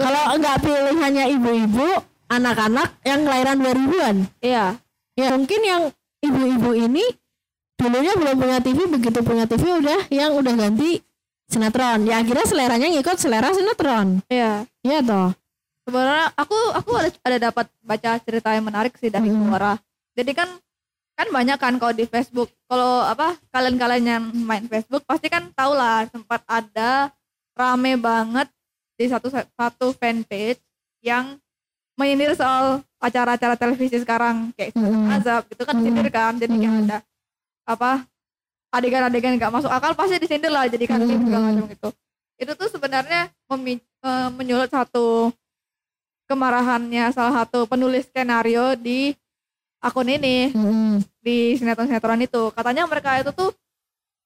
Kalau 0.00 0.24
enggak 0.32 0.64
pilihannya 0.64 1.36
ibu-ibu, 1.36 1.84
anak-anak 2.32 2.96
yang 3.04 3.28
kelahiran 3.28 3.60
2000-an. 3.60 4.16
iya 4.40 4.80
Ya 5.12 5.36
mungkin 5.36 5.60
yang 5.60 5.82
ibu-ibu 6.24 6.72
ini 6.72 7.04
dulunya 7.76 8.16
belum 8.16 8.40
punya 8.40 8.58
TV, 8.64 8.88
begitu 8.88 9.20
punya 9.20 9.44
TV 9.44 9.68
udah 9.68 10.08
yang 10.08 10.32
udah 10.32 10.54
ganti 10.56 11.04
sinetron. 11.52 12.08
Ya 12.08 12.24
akhirnya 12.24 12.48
seleranya 12.48 12.88
ngikut 12.88 13.20
selera 13.20 13.52
sinetron. 13.52 14.24
iya 14.32 14.64
Iya 14.80 15.04
toh. 15.04 15.36
sebenarnya 15.84 16.32
aku 16.40 16.56
aku 16.72 16.90
ada 16.96 17.10
ada 17.20 17.38
dapat 17.52 17.66
baca 17.84 18.16
cerita 18.24 18.48
yang 18.56 18.64
menarik 18.64 18.96
sih 18.96 19.12
dari 19.12 19.28
Hmm. 19.28 19.76
Jadi 20.16 20.32
kan 20.32 20.48
kan 21.12 21.28
banyak 21.28 21.56
kan 21.56 21.74
kalau 21.76 21.92
di 21.92 22.04
Facebook 22.04 22.48
kalau 22.64 23.04
apa 23.04 23.36
kalian-kalian 23.48 24.04
yang 24.04 24.24
main 24.32 24.64
Facebook 24.64 25.04
pasti 25.04 25.28
kan 25.28 25.52
tau 25.52 25.72
lah 25.72 26.08
sempat 26.08 26.40
ada 26.44 27.12
rame 27.52 27.94
banget 27.96 28.48
di 28.96 29.06
satu 29.06 29.28
satu 29.28 29.92
fanpage 29.92 30.58
yang 31.00 31.36
menyindir 31.94 32.32
soal 32.32 32.80
acara-acara 32.96 33.54
televisi 33.54 34.00
sekarang 34.00 34.50
kayak 34.56 34.72
Mm-mm. 34.72 35.12
azab 35.12 35.44
gitu 35.46 35.62
kan 35.62 35.76
Hmm. 35.76 35.84
sindir 35.84 36.08
kan 36.08 36.32
jadi 36.34 36.48
kayak 36.50 36.72
Hmm. 36.72 36.84
ada 36.88 36.98
apa 37.62 37.90
adegan-adegan 38.72 39.36
nggak 39.36 39.52
masuk 39.52 39.68
akal 39.68 39.92
pasti 39.92 40.16
disindir 40.16 40.48
lah 40.48 40.64
jadi 40.64 40.84
kan 40.88 41.04
Hmm. 41.04 41.28
segala 41.28 41.52
macam 41.52 41.66
gitu 41.68 41.88
itu 42.40 42.52
tuh 42.56 42.68
sebenarnya 42.72 43.28
memi- 43.46 43.84
eh, 44.02 44.28
menyulut 44.32 44.72
satu 44.72 45.28
kemarahannya 46.26 47.12
salah 47.12 47.44
satu 47.44 47.68
penulis 47.68 48.08
skenario 48.08 48.72
di 48.74 49.12
akun 49.82 50.06
ini 50.06 50.54
Mm-mm. 50.54 51.02
di 51.18 51.58
sinetron-sinetron 51.58 52.22
itu 52.22 52.54
katanya 52.54 52.86
mereka 52.86 53.18
itu 53.18 53.30
tuh 53.30 53.50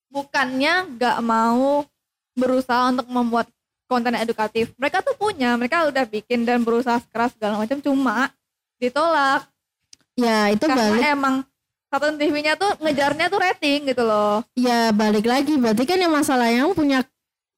bukannya 0.07 0.95
nggak 0.95 1.19
mau 1.21 1.83
berusaha 2.33 2.93
untuk 2.93 3.09
membuat 3.09 3.49
konten 3.87 4.13
edukatif 4.15 4.71
mereka 4.77 5.01
tuh 5.01 5.15
punya 5.15 5.55
mereka 5.55 5.87
udah 5.87 6.05
bikin 6.05 6.43
dan 6.43 6.61
berusaha 6.61 7.01
keras 7.09 7.33
segala 7.33 7.57
macam 7.59 7.81
cuma 7.81 8.29
ditolak 8.77 9.49
Ya 10.15 10.49
itu 10.49 10.65
karena 10.65 10.97
balik. 10.97 11.13
emang 11.13 11.35
satu 11.87 12.09
TV-nya 12.11 12.57
tuh 12.57 12.73
ngejarnya 12.81 13.29
tuh 13.29 13.37
rating 13.37 13.85
gitu 13.87 14.01
loh 14.01 14.41
Ya 14.53 14.89
balik 14.91 15.25
lagi. 15.25 15.57
Berarti 15.57 15.85
kan 15.85 16.01
yang 16.01 16.09
masalah 16.09 16.49
yang 16.49 16.73
punya 16.73 17.05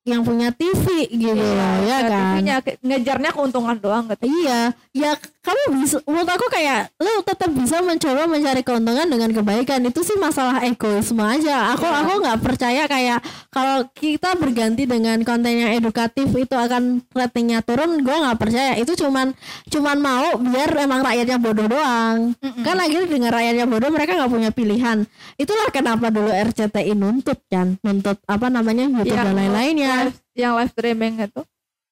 yang 0.02 0.24
punya 0.24 0.48
TV 0.50 1.06
gitu 1.06 1.36
loh, 1.36 1.74
ya 1.84 1.98
kan. 2.02 2.40
TV-nya, 2.40 2.56
ngejarnya 2.80 3.30
keuntungan 3.30 3.76
doang 3.76 4.08
gitu 4.08 4.24
Iya, 4.24 4.72
ya 4.90 5.12
kamu 5.48 5.80
bisa 5.80 5.96
menurut 6.04 6.28
aku 6.28 6.46
kayak 6.52 6.92
lu 7.00 7.24
tetap 7.24 7.48
bisa 7.48 7.80
mencoba 7.80 8.28
mencari 8.28 8.60
keuntungan 8.60 9.08
dengan 9.08 9.32
kebaikan. 9.32 9.80
Itu 9.88 10.04
sih 10.04 10.20
masalah 10.20 10.60
egoisme 10.60 11.24
aja. 11.24 11.72
Aku 11.72 11.88
Iya. 11.88 12.04
aku 12.04 12.12
nggak 12.20 12.38
percaya 12.44 12.82
kayak 12.84 13.18
kalau 13.48 13.88
kita 13.96 14.36
berganti 14.36 14.84
dengan 14.84 15.16
konten 15.24 15.56
yang 15.56 15.72
edukatif 15.72 16.28
itu 16.28 16.52
akan 16.52 17.00
ratingnya 17.16 17.64
turun. 17.64 18.04
Gue 18.04 18.12
nggak 18.12 18.36
percaya. 18.36 18.76
Itu 18.76 18.92
cuman 18.92 19.32
cuman 19.72 19.96
mau 19.96 20.36
biar 20.36 20.68
emang 20.84 21.00
rakyatnya 21.00 21.40
bodoh 21.40 21.64
doang. 21.64 22.36
Mm-mm. 22.36 22.60
Kan 22.60 22.76
akhirnya 22.76 23.08
dengan 23.08 23.30
rakyatnya 23.32 23.64
bodoh 23.64 23.88
mereka 23.88 24.20
nggak 24.20 24.32
punya 24.32 24.50
pilihan. 24.52 25.08
Itulah 25.40 25.72
kenapa 25.72 26.12
dulu 26.12 26.28
RCTI 26.28 26.92
nuntut 26.92 27.40
kan, 27.48 27.80
nuntut 27.80 28.20
apa 28.28 28.52
namanya 28.52 28.84
YouTube 28.84 29.16
Yang 29.16 29.24
dan 29.24 29.34
lain-lainnya. 29.34 29.94
yang 30.36 30.54
live 30.54 30.70
streaming 30.70 31.18
itu 31.18 31.42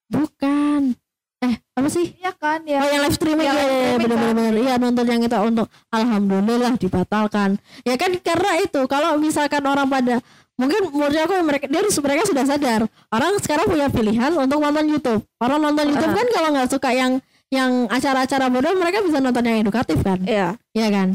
Bukan. 0.07 0.95
Eh 1.45 1.55
apa 1.77 1.89
sih? 1.93 2.17
iya 2.17 2.33
kan 2.33 2.65
ya 2.65 2.81
Oh 2.81 2.89
yang 2.89 3.05
live 3.05 3.13
streaming 3.13 3.45
ya, 3.45 3.53
ya, 3.53 3.61
ya 3.61 3.69
streaming 3.69 3.99
bener-bener 4.09 4.53
Iya 4.57 4.75
nonton 4.81 5.05
yang 5.05 5.21
kita 5.21 5.39
untuk 5.45 5.69
Alhamdulillah 5.93 6.81
dibatalkan 6.81 7.61
Ya 7.85 7.95
kan 8.01 8.17
karena 8.25 8.53
itu 8.65 8.81
Kalau 8.89 9.21
misalkan 9.21 9.61
orang 9.69 9.85
pada 9.85 10.25
Mungkin 10.57 10.89
menurut 10.89 11.13
aku 11.13 11.37
mereka 11.45 11.69
dia 11.69 11.85
mereka 11.85 12.23
sudah 12.25 12.45
sadar 12.49 12.81
orang 13.13 13.37
sekarang 13.45 13.69
punya 13.69 13.93
pilihan 13.93 14.33
untuk 14.41 14.57
nonton 14.57 14.89
YouTube. 14.89 15.21
Orang 15.37 15.61
nonton 15.61 15.85
YouTube 15.93 16.17
Ah. 16.17 16.17
kan 16.17 16.27
kalau 16.33 16.49
nggak 16.57 16.69
suka 16.73 16.91
yang 16.97 17.21
yang 17.53 17.85
acara-acara 17.93 18.49
bodoh 18.49 18.73
mereka 18.73 19.05
bisa 19.05 19.21
nonton 19.21 19.45
yang 19.45 19.61
edukatif 19.61 20.01
kan, 20.01 20.17
iya 20.25 20.57
Iya 20.73 20.89
kan? 20.89 21.09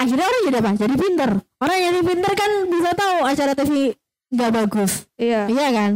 Akhirnya 0.00 0.24
orang 0.26 0.42
jadi 0.48 0.58
apa? 0.58 0.70
Jadi 0.74 0.94
pinter. 0.96 1.30
Orang 1.60 1.76
yang 1.76 1.84
jadi 1.92 2.00
pinter 2.02 2.32
kan 2.32 2.50
bisa 2.66 2.90
tahu 2.96 3.16
acara 3.28 3.52
TV 3.54 3.72
nggak 4.32 4.50
bagus. 4.56 4.92
iya 5.20 5.44
Iya 5.46 5.68
kan? 5.70 5.90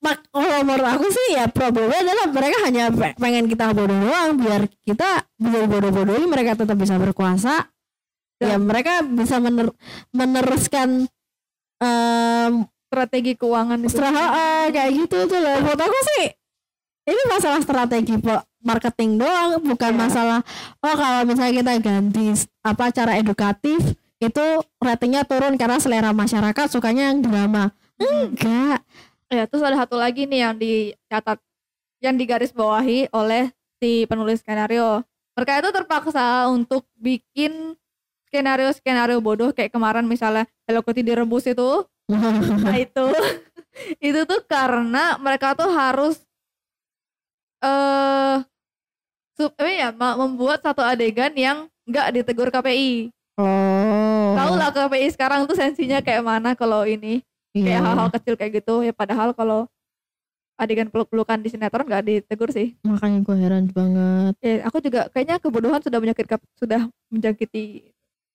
Mak 0.00 0.18
kalau 0.28 0.60
menurut 0.62 0.86
aku 0.86 1.06
sih 1.08 1.36
ya 1.36 1.44
problemnya 1.46 2.00
adalah 2.00 2.26
mereka 2.30 2.56
hanya 2.64 2.84
pe- 2.88 3.16
pengen 3.16 3.44
kita 3.46 3.72
bodoh 3.72 3.96
doang 3.96 4.36
biar 4.36 4.64
kita 4.80 5.24
bisa 5.36 5.66
bodoh-bodohi 5.66 6.24
mereka 6.24 6.56
tetap 6.56 6.76
bisa 6.76 6.96
berkuasa. 6.96 7.68
Ya 8.40 8.56
Dan- 8.56 8.64
mereka 8.64 9.04
bisa 9.04 9.36
mener- 9.36 9.76
meneruskan 10.10 11.04
em 11.80 12.52
strategi 12.86 13.36
keuangan 13.36 13.78
itu 13.78 13.96
eh, 13.96 14.66
kayak 14.68 14.90
gitu 14.94 15.16
tuh 15.26 15.38
loh. 15.38 15.56
Menurut 15.60 15.80
aku 15.80 15.98
sih 16.16 16.24
ini 17.06 17.22
masalah 17.28 17.60
strategi 17.60 18.14
marketing 18.60 19.16
doang, 19.16 19.60
bukan 19.60 19.92
Iya. 19.92 20.00
masalah 20.00 20.40
oh 20.80 20.94
kalau 20.94 21.20
misalnya 21.24 21.54
kita 21.56 21.72
ganti 21.80 22.24
apa 22.60 22.84
cara 22.90 23.16
edukatif 23.16 23.80
itu 24.20 24.46
ratingnya 24.76 25.24
turun 25.24 25.56
karena 25.56 25.80
selera 25.80 26.12
masyarakat 26.12 26.66
sukanya 26.68 27.12
yang 27.12 27.24
drama. 27.24 27.72
Enggak. 27.96 28.84
Ya 29.30 29.46
terus 29.46 29.62
ada 29.62 29.78
satu 29.86 29.94
lagi 29.94 30.26
nih 30.26 30.40
yang 30.42 30.54
dicatat 30.58 31.38
yang 32.02 32.18
digaris 32.18 32.50
bawahi 32.50 33.06
oleh 33.14 33.54
si 33.78 34.04
penulis 34.10 34.42
skenario 34.42 35.06
mereka 35.38 35.62
itu 35.62 35.70
terpaksa 35.70 36.50
untuk 36.50 36.82
bikin 36.98 37.78
skenario 38.26 38.74
skenario 38.74 39.22
bodoh 39.22 39.54
kayak 39.54 39.70
kemarin 39.70 40.04
misalnya 40.04 40.50
Hello 40.66 40.82
Kitty 40.82 41.06
direbus 41.06 41.46
itu 41.46 41.86
nah 42.66 42.76
itu 42.76 43.06
itu 44.10 44.20
tuh 44.26 44.42
karena 44.50 45.14
mereka 45.22 45.54
tuh 45.54 45.70
harus 45.70 46.18
eh 47.62 48.36
sub 49.38 49.54
apa 49.56 49.70
ya 49.70 49.88
membuat 49.94 50.60
satu 50.60 50.82
adegan 50.82 51.32
yang 51.38 51.70
nggak 51.86 52.18
ditegur 52.18 52.50
KPI 52.50 53.14
Oh. 53.40 54.36
tahu 54.36 54.52
lah 54.60 54.68
KPI 54.68 55.08
sekarang 55.16 55.48
tuh 55.48 55.56
sensinya 55.56 56.04
kayak 56.04 56.20
mana 56.20 56.52
kalau 56.52 56.84
ini. 56.84 57.24
Kayak 57.52 57.82
hal-hal 57.82 58.08
kecil 58.10 58.34
kayak 58.34 58.52
gitu. 58.62 58.74
Ya 58.80 58.92
padahal 58.92 59.34
kalau 59.34 59.66
adegan 60.54 60.92
peluk-pelukan 60.92 61.40
di 61.40 61.48
sinetron 61.48 61.88
nggak 61.88 62.04
ditegur 62.04 62.52
sih. 62.52 62.76
Makanya 62.84 63.18
gue 63.24 63.36
heran 63.36 63.64
banget. 63.72 64.34
ya 64.44 64.54
aku 64.68 64.78
juga 64.78 65.08
kayaknya 65.08 65.40
kebodohan 65.40 65.80
sudah 65.80 65.98
menyakit 65.98 66.28
sudah 66.54 66.84
menjangkiti 67.08 67.90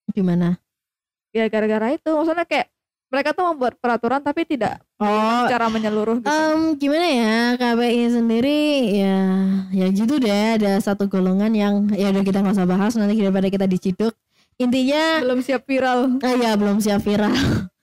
Gimana? 0.10 0.58
ya 1.30 1.46
gara-gara 1.48 1.94
itu. 1.94 2.10
Maksudnya 2.10 2.48
kayak 2.48 2.68
mereka 3.06 3.38
tuh 3.38 3.46
membuat 3.54 3.78
peraturan 3.78 4.18
tapi 4.20 4.44
tidak 4.44 4.82
Oh, 4.98 5.46
secara 5.46 5.70
menyeluruh 5.70 6.18
gitu. 6.20 6.32
Em, 6.32 6.74
gimana 6.76 7.06
ya? 7.06 7.36
KPI 7.56 8.04
sendiri 8.10 8.60
ya 8.98 9.20
ya 9.70 9.86
gitu 9.94 10.18
deh. 10.18 10.58
Ada 10.58 10.82
satu 10.82 11.06
golongan 11.06 11.54
yang 11.54 11.92
ya 11.94 12.10
udah 12.10 12.24
kita 12.26 12.42
nggak 12.42 12.56
usah 12.58 12.66
bahas. 12.66 12.98
Nanti 12.98 13.22
daripada 13.22 13.48
kita 13.54 13.70
diciduk 13.70 14.18
intinya 14.58 15.22
belum 15.22 15.44
siap 15.44 15.68
viral. 15.68 16.18
Oh 16.18 16.36
ya 16.40 16.56
belum 16.58 16.80
siap 16.82 17.04
viral 17.04 17.36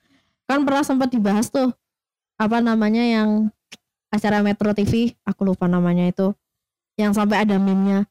kan 0.53 0.61
pernah 0.61 0.85
sempat 0.85 1.09
dibahas 1.09 1.49
tuh 1.49 1.73
apa 2.37 2.61
namanya 2.61 3.01
yang 3.01 3.49
acara 4.13 4.45
Metro 4.45 4.69
TV 4.77 5.17
aku 5.25 5.41
lupa 5.49 5.65
namanya 5.65 6.05
itu 6.05 6.37
yang 7.01 7.11
sampai 7.11 7.41
ada 7.41 7.57
meme-nya 7.57 8.05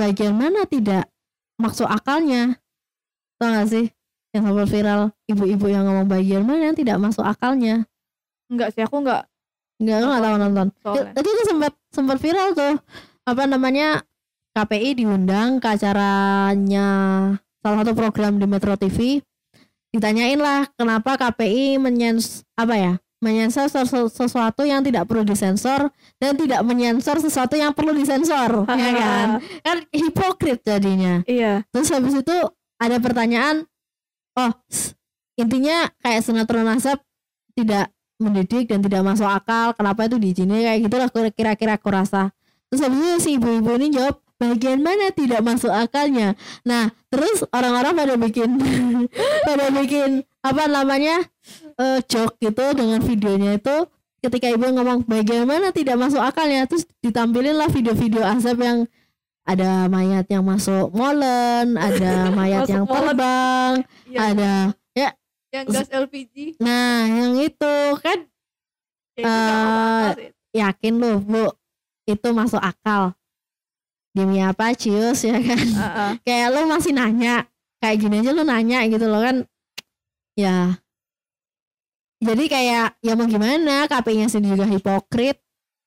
bagian 0.00 0.32
mana 0.32 0.64
tidak 0.64 1.06
maksud 1.60 1.84
akalnya 1.84 2.56
tau 3.36 3.52
gak 3.52 3.68
sih 3.68 3.86
yang 4.32 4.48
sempat 4.48 4.66
viral 4.66 5.00
ibu-ibu 5.28 5.66
yang 5.68 5.84
ngomong 5.86 6.08
bagian 6.08 6.42
mana 6.42 6.72
yang 6.72 6.76
tidak 6.76 6.96
masuk 6.98 7.22
akalnya 7.22 7.86
Enggak 8.48 8.76
sih, 8.76 8.84
aku 8.84 9.00
enggak 9.00 9.24
Enggak, 9.82 9.96
aku 9.98 10.06
nggak 10.06 10.22
tahu 10.22 10.36
nonton. 10.38 10.66
Tadi 11.18 11.28
itu 11.34 11.42
sempat 11.50 11.72
sempat 11.90 12.16
viral 12.22 12.54
tuh. 12.54 12.74
Apa 13.26 13.42
namanya? 13.50 14.06
KPI 14.54 15.02
diundang 15.02 15.58
ke 15.58 15.66
acaranya 15.66 16.88
salah 17.58 17.82
satu 17.82 17.92
program 17.98 18.38
di 18.38 18.46
Metro 18.46 18.78
TV. 18.78 19.18
Ditanyain 19.94 20.34
lah 20.42 20.66
kenapa 20.74 21.14
KPI 21.14 21.78
menyens 21.78 22.42
apa 22.58 22.74
ya? 22.74 22.92
Menyensor 23.22 23.70
sesu- 23.70 24.10
sesuatu 24.10 24.66
yang 24.66 24.82
tidak 24.82 25.06
perlu 25.06 25.22
disensor 25.22 25.88
dan 26.18 26.34
tidak 26.34 26.60
menyensor 26.66 27.22
sesuatu 27.22 27.54
yang 27.54 27.70
perlu 27.70 27.94
disensor, 27.94 28.66
ya 28.82 28.90
kan? 28.90 29.28
Kan 29.62 29.76
hipokrit 29.94 30.60
jadinya. 30.66 31.22
Iya. 31.24 31.62
Terus 31.70 31.88
habis 31.94 32.18
itu 32.18 32.36
ada 32.82 32.98
pertanyaan, 32.98 33.64
oh 34.34 34.52
intinya 35.38 35.88
kayak 36.02 36.26
sinetron 36.26 36.66
asap 36.74 36.98
tidak 37.54 37.94
mendidik 38.18 38.66
dan 38.66 38.82
tidak 38.82 39.06
masuk 39.06 39.30
akal. 39.30 39.72
Kenapa 39.78 40.10
itu 40.10 40.18
diizinin 40.18 40.60
kayak 40.60 40.78
gitu 40.90 40.96
lah 40.98 41.08
kira-kira 41.30 41.78
aku 41.78 41.88
rasa. 41.94 42.34
Terus 42.68 42.80
habis 42.82 42.98
itu 42.98 43.18
si 43.22 43.30
ibu-ibu 43.38 43.78
ini 43.78 43.94
jawab 43.94 44.18
bagian 44.34 44.80
mana 44.80 45.10
tidak 45.10 45.40
masuk 45.40 45.70
akalnya. 45.70 46.34
Nah 46.62 46.90
terus 47.06 47.42
orang-orang 47.48 47.94
pada 47.94 48.14
bikin 48.16 48.50
pada 49.48 49.66
bikin 49.70 50.10
apa 50.40 50.64
namanya 50.66 51.22
eh 51.74 52.00
joke 52.04 52.36
gitu 52.38 52.72
dengan 52.72 53.00
videonya 53.00 53.56
itu 53.56 53.76
ketika 54.18 54.48
ibu 54.48 54.64
ngomong 54.66 55.04
bagian 55.04 55.44
mana 55.44 55.68
tidak 55.68 55.96
masuk 55.96 56.18
akalnya 56.18 56.64
terus 56.64 56.84
ditampilin 56.98 57.54
lah 57.54 57.68
video-video 57.68 58.24
asap 58.24 58.58
yang 58.58 58.78
ada 59.44 59.86
mayat 59.86 60.24
yang 60.26 60.40
masuk 60.40 60.88
molen, 60.90 61.76
ada 61.76 62.12
mayat 62.38 62.64
Masuk 62.64 62.72
yang 62.72 62.84
molen. 62.84 62.96
terbang, 63.12 63.72
Iya. 64.08 64.18
ada 64.24 64.52
Yang 65.54 65.66
gas 65.70 65.88
LPG. 65.92 66.58
nah 66.58 67.04
yang 67.06 67.32
itu 67.38 67.74
kan 68.00 68.18
Ya, 69.14 69.22
itu 69.22 69.30
Eh, 69.30 70.10
sih. 70.18 70.30
yakin 70.56 70.94
loh 70.98 71.18
bu 71.20 71.44
itu 72.04 72.28
masuk 72.32 72.58
akal 72.58 73.14
demi 74.14 74.38
apa 74.38 74.70
cius 74.72 75.26
ya 75.26 75.36
kan 75.36 75.58
Heeh. 75.60 76.10
kayak 76.26 76.48
lo 76.48 76.64
masih 76.64 76.94
nanya 76.94 77.44
kayak 77.78 77.96
gini 77.98 78.22
aja 78.22 78.30
lo 78.30 78.42
nanya 78.42 78.86
gitu 78.86 79.04
loh 79.04 79.20
kan 79.20 79.36
ya 80.34 80.78
jadi 82.18 82.44
kayak 82.48 82.86
ya 82.98 83.12
mau 83.12 83.26
gimana 83.26 83.84
KPI-nya 83.84 84.28
sendiri 84.30 84.56
juga 84.56 84.64
hipokrit 84.66 85.36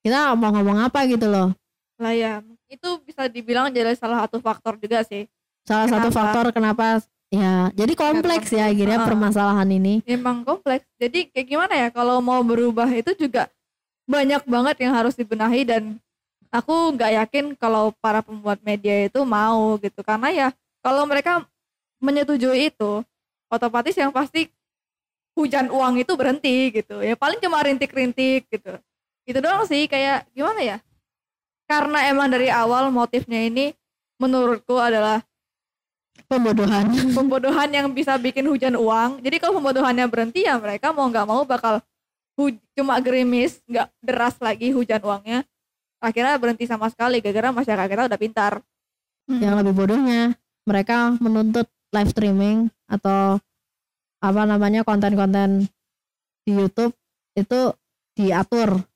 kita 0.03 0.35
mau 0.35 0.53
ngomong 0.53 0.85
apa 0.85 1.07
gitu 1.07 1.25
loh 1.25 1.51
Lah 1.97 2.13
ya, 2.13 2.45
itu 2.69 3.01
bisa 3.01 3.25
dibilang 3.25 3.73
jadi 3.73 3.97
salah 3.97 4.21
satu 4.21 4.37
faktor 4.37 4.77
juga 4.77 5.01
sih. 5.01 5.25
salah 5.65 5.89
satu 5.89 6.07
Kenapa? 6.07 6.17
faktor 6.21 6.45
kenapa 6.53 6.85
ya 7.27 7.73
jadi 7.73 7.91
kompleks 7.91 8.53
ya 8.53 8.69
akhirnya 8.69 9.01
Heeh. 9.01 9.07
permasalahan 9.09 9.67
ini 9.67 10.05
Emang 10.05 10.45
kompleks. 10.45 10.85
Jadi 10.95 11.27
kayak 11.27 11.47
gimana 11.49 11.73
ya 11.73 11.87
kalau 11.89 12.21
mau 12.21 12.39
berubah 12.39 12.85
itu 12.93 13.17
juga 13.17 13.49
banyak 14.05 14.45
banget 14.45 14.75
yang 14.79 14.93
harus 14.93 15.17
dibenahi 15.17 15.65
dan 15.65 15.97
aku 16.51 16.95
nggak 16.95 17.11
yakin 17.23 17.45
kalau 17.55 17.93
para 17.99 18.23
pembuat 18.23 18.59
media 18.63 19.07
itu 19.07 19.23
mau 19.23 19.75
gitu. 19.79 20.01
Karena 20.03 20.29
ya 20.31 20.47
kalau 20.81 21.03
mereka 21.03 21.43
menyetujui 21.99 22.71
itu 22.71 23.03
otomatis 23.49 23.95
yang 23.97 24.11
pasti 24.11 24.51
hujan 25.37 25.69
uang 25.69 26.01
itu 26.01 26.13
berhenti 26.17 26.73
gitu. 26.73 26.99
Ya 27.05 27.13
paling 27.13 27.37
cuma 27.37 27.61
rintik-rintik 27.61 28.49
gitu. 28.49 28.79
Itu 29.27 29.39
doang 29.43 29.67
sih 29.69 29.85
kayak 29.85 30.25
gimana 30.33 30.61
ya? 30.63 30.77
Karena 31.67 32.07
emang 32.07 32.31
dari 32.31 32.47
awal 32.47 32.89
motifnya 32.89 33.43
ini 33.43 33.75
menurutku 34.17 34.79
adalah 34.79 35.21
pembodohan. 36.25 36.89
pembodohan 37.17 37.69
yang 37.71 37.87
bisa 37.93 38.17
bikin 38.17 38.47
hujan 38.49 38.75
uang. 38.75 39.21
Jadi 39.23 39.37
kalau 39.37 39.61
pembodohannya 39.61 40.07
berhenti 40.09 40.47
ya 40.47 40.57
mereka 40.57 40.91
mau 40.91 41.07
nggak 41.07 41.27
mau 41.27 41.43
bakal 41.47 41.79
cuma 42.77 43.01
gerimis, 43.01 43.57
nggak 43.65 43.87
deras 44.01 44.35
lagi 44.37 44.69
hujan 44.69 45.01
uangnya. 45.01 45.46
Akhirnya 45.97 46.37
berhenti 46.37 46.63
sama 46.63 46.87
sekali 46.87 47.19
gara-gara 47.19 47.49
masyarakat 47.51 47.87
kita 47.87 48.03
udah 48.05 48.19
pintar. 48.19 48.53
yang 49.27 49.59
lebih 49.59 49.75
bodohnya 49.75 50.39
mereka 50.63 51.11
menuntut 51.17 51.67
live 51.91 52.07
streaming 52.07 52.57
atau 52.87 53.35
apa 54.17 54.41
namanya 54.43 54.81
konten-konten 54.81 55.67
di 56.41 56.51
YouTube 56.53 56.95
itu 57.33 57.75
diatur 58.13 58.87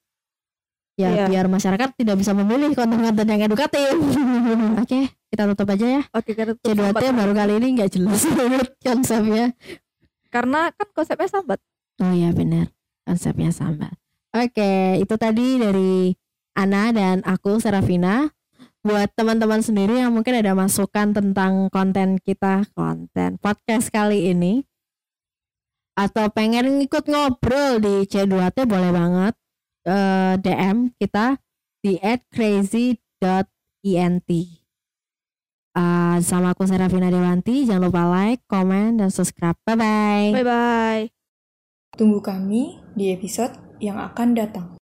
ya 0.96 1.12
Iya. 1.12 1.26
biar 1.28 1.46
masyarakat 1.46 1.94
tidak 1.94 2.16
bisa 2.16 2.32
memilih 2.32 2.72
konten-konten 2.72 3.28
yang 3.28 3.44
edukatif 3.44 3.92
oke 4.82 5.00
kita 5.28 5.44
tutup 5.52 5.68
aja 5.70 5.88
ya 5.90 6.02
Oke, 6.12 6.32
kita 6.32 6.56
tutup 6.56 6.64
C2T 6.70 6.80
sambat. 6.96 7.12
baru 7.14 7.34
kali 7.34 7.54
ini 7.58 7.68
nggak 7.76 7.90
jelas 7.92 8.22
banget 8.40 8.68
konsepnya 8.78 9.46
Karena 10.28 10.72
kan 10.72 10.88
konsepnya 10.92 11.28
sambat. 11.28 11.60
oh 12.00 12.14
iya 12.14 12.32
benar 12.32 12.72
konsepnya 13.04 13.52
sama 13.52 13.92
oke 14.32 14.72
itu 14.96 15.16
tadi 15.18 15.60
dari 15.60 16.16
Ana 16.56 16.92
dan 16.92 17.24
aku 17.24 17.60
Serafina. 17.60 18.30
Buat 18.82 19.14
teman-teman 19.14 19.62
sendiri 19.62 20.02
yang 20.02 20.10
mungkin 20.10 20.34
ada 20.42 20.58
masukan 20.58 21.14
tentang 21.14 21.70
konten 21.70 22.18
kita 22.18 22.66
konten 22.74 23.38
podcast 23.38 23.94
kali 23.94 24.34
ini. 24.34 24.66
Atau 25.94 26.34
pengen 26.34 26.82
ngikut 26.82 27.06
ngobrol 27.06 27.78
di 27.78 28.10
C2T 28.10 28.66
boleh 28.66 28.90
banget 28.90 29.38
eh, 29.86 30.34
DM 30.42 30.98
kita 30.98 31.38
di 31.86 32.02
@crazy.ent 32.34 33.02
Eh, 35.72 36.18
sama 36.20 36.52
aku 36.52 36.68
Serafina 36.68 37.08
Dewanti. 37.08 37.64
Jangan 37.64 37.88
lupa 37.88 38.04
like, 38.12 38.44
komen, 38.52 39.00
dan 39.00 39.08
subscribe. 39.08 39.56
Bye 39.64 39.80
bye 39.80 40.30
Bye 40.36 40.48
bye. 40.48 41.04
Tunggu 41.96 42.20
kami 42.20 42.80
di 42.96 43.16
episode 43.16 43.56
yang 43.80 43.96
akan 43.96 44.36
datang. 44.36 44.81